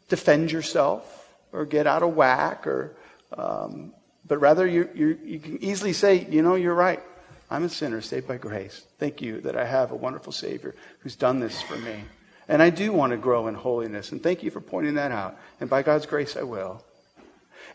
defend 0.09 0.53
yourself 0.53 1.28
or 1.53 1.64
get 1.64 1.86
out 1.86 2.03
of 2.03 2.14
whack, 2.14 2.66
or, 2.66 2.95
um, 3.36 3.93
but 4.26 4.38
rather 4.38 4.66
you, 4.66 4.88
you, 4.95 5.18
you 5.24 5.38
can 5.38 5.62
easily 5.62 5.93
say, 5.93 6.26
you 6.30 6.43
know, 6.43 6.55
you're 6.55 6.74
right. 6.74 7.03
I'm 7.51 7.64
a 7.64 7.68
sinner 7.68 8.01
saved 8.01 8.28
by 8.28 8.36
grace. 8.36 8.84
Thank 8.99 9.20
you 9.20 9.41
that 9.41 9.57
I 9.57 9.64
have 9.64 9.91
a 9.91 9.97
wonderful 9.97 10.32
Savior 10.32 10.74
who's 11.01 11.16
done 11.16 11.41
this 11.41 11.61
for 11.61 11.76
me. 11.76 12.05
And 12.47 12.62
I 12.62 12.70
do 12.70 12.93
want 12.93 13.11
to 13.11 13.16
grow 13.16 13.49
in 13.49 13.55
holiness, 13.55 14.12
and 14.12 14.22
thank 14.22 14.43
you 14.43 14.51
for 14.51 14.61
pointing 14.61 14.95
that 14.95 15.12
out. 15.12 15.38
And 15.61 15.70
by 15.70 15.82
God's 15.82 16.07
grace, 16.07 16.36
I 16.36 16.43
will. 16.43 16.84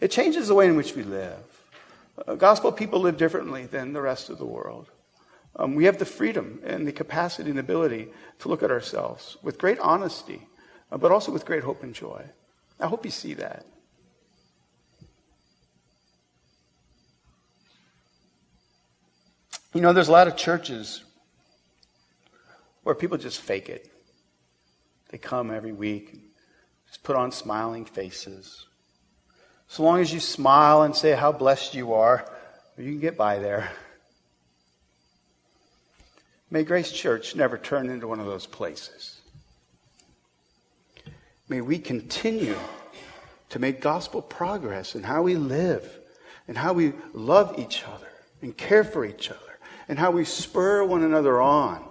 It 0.02 0.12
changes 0.12 0.48
the 0.48 0.56
way 0.56 0.68
in 0.68 0.76
which 0.76 0.96
we 0.96 1.04
live. 1.04 1.38
Uh, 2.28 2.36
gospel 2.36 2.72
people 2.72 3.00
live 3.00 3.18
differently 3.18 3.66
than 3.66 3.94
the 3.94 4.02
rest 4.02 4.30
of 4.30 4.38
the 4.38 4.46
world. 4.46 4.88
Um, 5.58 5.76
we 5.76 5.86
have 5.86 5.98
the 5.98 6.06
freedom 6.06 6.60
and 6.66 6.86
the 6.86 6.92
capacity 6.92 7.50
and 7.50 7.60
ability 7.60 8.10
to 8.40 8.50
look 8.50 8.62
at 8.62 8.72
ourselves 8.72 9.38
with 9.42 9.58
great 9.58 9.80
honesty, 9.80 10.48
uh, 10.92 10.98
but 10.98 11.12
also 11.12 11.32
with 11.32 11.46
great 11.46 11.64
hope 11.64 11.82
and 11.84 11.94
joy. 11.94 12.24
I 12.80 12.88
hope 12.88 13.06
you 13.06 13.12
see 13.12 13.36
that. 13.36 13.66
You 19.74 19.82
know, 19.82 19.94
there's 19.94 20.08
a 20.08 20.14
lot 20.14 20.28
of 20.28 20.38
churches 20.38 21.04
where 22.84 22.96
people 22.96 23.18
just 23.18 23.42
fake 23.42 23.68
it. 23.68 23.92
They 25.10 25.18
come 25.18 25.52
every 25.52 25.74
week, 25.74 26.22
just 26.88 27.04
put 27.04 27.16
on 27.16 27.32
smiling 27.32 27.86
faces. 27.86 28.68
So 29.68 29.84
long 29.84 30.00
as 30.00 30.14
you 30.14 30.20
smile 30.20 30.84
and 30.84 30.96
say 30.96 31.12
how 31.14 31.32
blessed 31.32 31.74
you 31.74 31.94
are, 31.94 32.30
you 32.78 32.92
can 32.92 33.00
get 33.00 33.18
by 33.18 33.40
there. 33.40 33.70
May 36.52 36.64
Grace 36.64 36.92
Church 36.92 37.36
never 37.36 37.58
turn 37.58 37.90
into 37.90 38.08
one 38.08 38.20
of 38.20 38.26
those 38.26 38.46
places. 38.46 39.20
May 41.48 41.62
we 41.62 41.80
continue 41.80 42.58
to 43.50 43.60
make 43.60 43.82
gospel 43.82 44.22
progress 44.22 44.96
in 44.96 45.04
how 45.04 45.22
we 45.22 45.36
live 45.36 46.00
and 46.48 46.58
how 46.58 46.74
we 46.74 46.94
love 47.14 47.58
each 47.58 47.84
other 47.84 48.08
and 48.42 48.56
care 48.56 48.84
for 48.84 49.06
each 49.06 49.30
other 49.30 49.40
and 49.88 50.00
how 50.00 50.12
we 50.12 50.26
spur 50.26 50.84
one 50.84 51.04
another 51.04 51.42
on 51.42 51.84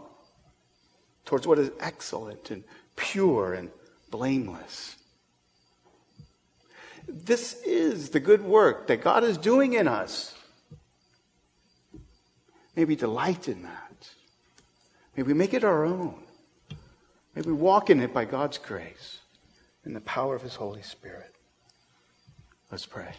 towards 1.25 1.47
what 1.47 1.59
is 1.59 1.71
excellent 1.81 2.51
and 2.51 2.65
pure 2.97 3.55
and 3.55 3.71
blameless. 4.11 4.97
This 7.09 7.61
is 7.65 8.11
the 8.11 8.21
good 8.21 8.43
work 8.43 8.87
that 8.89 9.03
God 9.03 9.25
is 9.25 9.39
doing 9.39 9.75
in 9.75 9.89
us. 9.89 10.35
May 12.77 12.85
we 12.85 12.97
delight 12.97 13.49
in 13.49 13.63
that. 13.63 13.94
May 15.17 15.23
we 15.23 15.35
make 15.35 15.55
it 15.55 15.63
our 15.63 15.85
own. 15.85 16.15
May 17.35 17.43
we 17.43 17.53
walk 17.53 17.89
in 17.89 18.01
it 18.01 18.13
by 18.13 18.25
God's 18.25 18.59
grace 18.59 19.21
and 19.85 19.95
the 19.95 20.01
power 20.01 20.35
of 20.35 20.43
His 20.43 20.57
Holy 20.57 20.83
Spirit. 20.83 21.33
Let's 22.73 22.87
pray. 22.87 23.15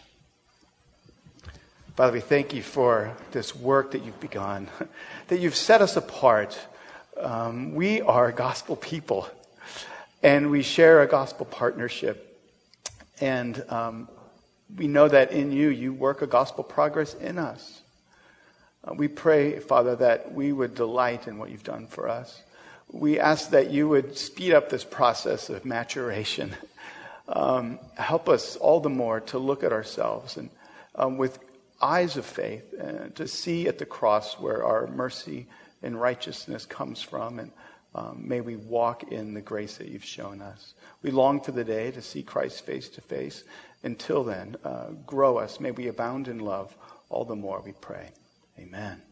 Father, 1.94 2.12
we 2.12 2.20
thank 2.20 2.52
you 2.52 2.62
for 2.62 3.16
this 3.32 3.56
work 3.56 3.92
that 3.92 4.04
you've 4.04 4.20
begun, 4.20 4.68
that 5.28 5.40
you've 5.40 5.54
set 5.54 5.80
us 5.80 5.96
apart. 5.96 6.58
Um, 7.18 7.74
we 7.74 8.02
are 8.02 8.30
gospel 8.30 8.76
people, 8.76 9.26
and 10.22 10.50
we 10.50 10.62
share 10.62 11.00
a 11.00 11.06
gospel 11.06 11.46
partnership. 11.46 12.38
And 13.22 13.64
um, 13.70 14.08
we 14.76 14.86
know 14.86 15.08
that 15.08 15.32
in 15.32 15.50
you, 15.50 15.70
you 15.70 15.94
work 15.94 16.20
a 16.20 16.26
gospel 16.26 16.62
progress 16.62 17.14
in 17.14 17.38
us. 17.38 17.75
Uh, 18.86 18.94
we 18.94 19.08
pray, 19.08 19.58
Father, 19.58 19.96
that 19.96 20.32
we 20.32 20.52
would 20.52 20.74
delight 20.74 21.26
in 21.26 21.38
what 21.38 21.50
you've 21.50 21.64
done 21.64 21.86
for 21.86 22.08
us. 22.08 22.42
We 22.90 23.18
ask 23.18 23.50
that 23.50 23.70
you 23.70 23.88
would 23.88 24.16
speed 24.16 24.52
up 24.52 24.68
this 24.68 24.84
process 24.84 25.48
of 25.50 25.64
maturation. 25.64 26.54
Um, 27.28 27.80
help 27.96 28.28
us 28.28 28.54
all 28.56 28.78
the 28.78 28.88
more 28.88 29.20
to 29.20 29.38
look 29.38 29.64
at 29.64 29.72
ourselves 29.72 30.36
and 30.36 30.48
um, 30.94 31.18
with 31.18 31.38
eyes 31.82 32.16
of 32.16 32.24
faith 32.24 32.72
uh, 32.80 33.08
to 33.16 33.26
see 33.26 33.66
at 33.66 33.78
the 33.78 33.86
cross 33.86 34.38
where 34.38 34.64
our 34.64 34.86
mercy 34.86 35.46
and 35.82 36.00
righteousness 36.00 36.64
comes 36.64 37.02
from. 37.02 37.40
And 37.40 37.50
um, 37.94 38.22
may 38.26 38.40
we 38.40 38.56
walk 38.56 39.10
in 39.10 39.34
the 39.34 39.40
grace 39.40 39.76
that 39.78 39.88
you've 39.88 40.04
shown 40.04 40.40
us. 40.40 40.74
We 41.02 41.10
long 41.10 41.40
for 41.40 41.52
the 41.52 41.64
day 41.64 41.90
to 41.90 42.00
see 42.00 42.22
Christ 42.22 42.64
face 42.64 42.88
to 42.90 43.00
face. 43.00 43.42
Until 43.82 44.22
then, 44.22 44.56
uh, 44.64 44.90
grow 45.04 45.38
us. 45.38 45.60
May 45.60 45.72
we 45.72 45.88
abound 45.88 46.28
in 46.28 46.38
love 46.38 46.74
all 47.08 47.24
the 47.24 47.36
more, 47.36 47.60
we 47.64 47.72
pray. 47.72 48.10
Amen. 48.58 49.02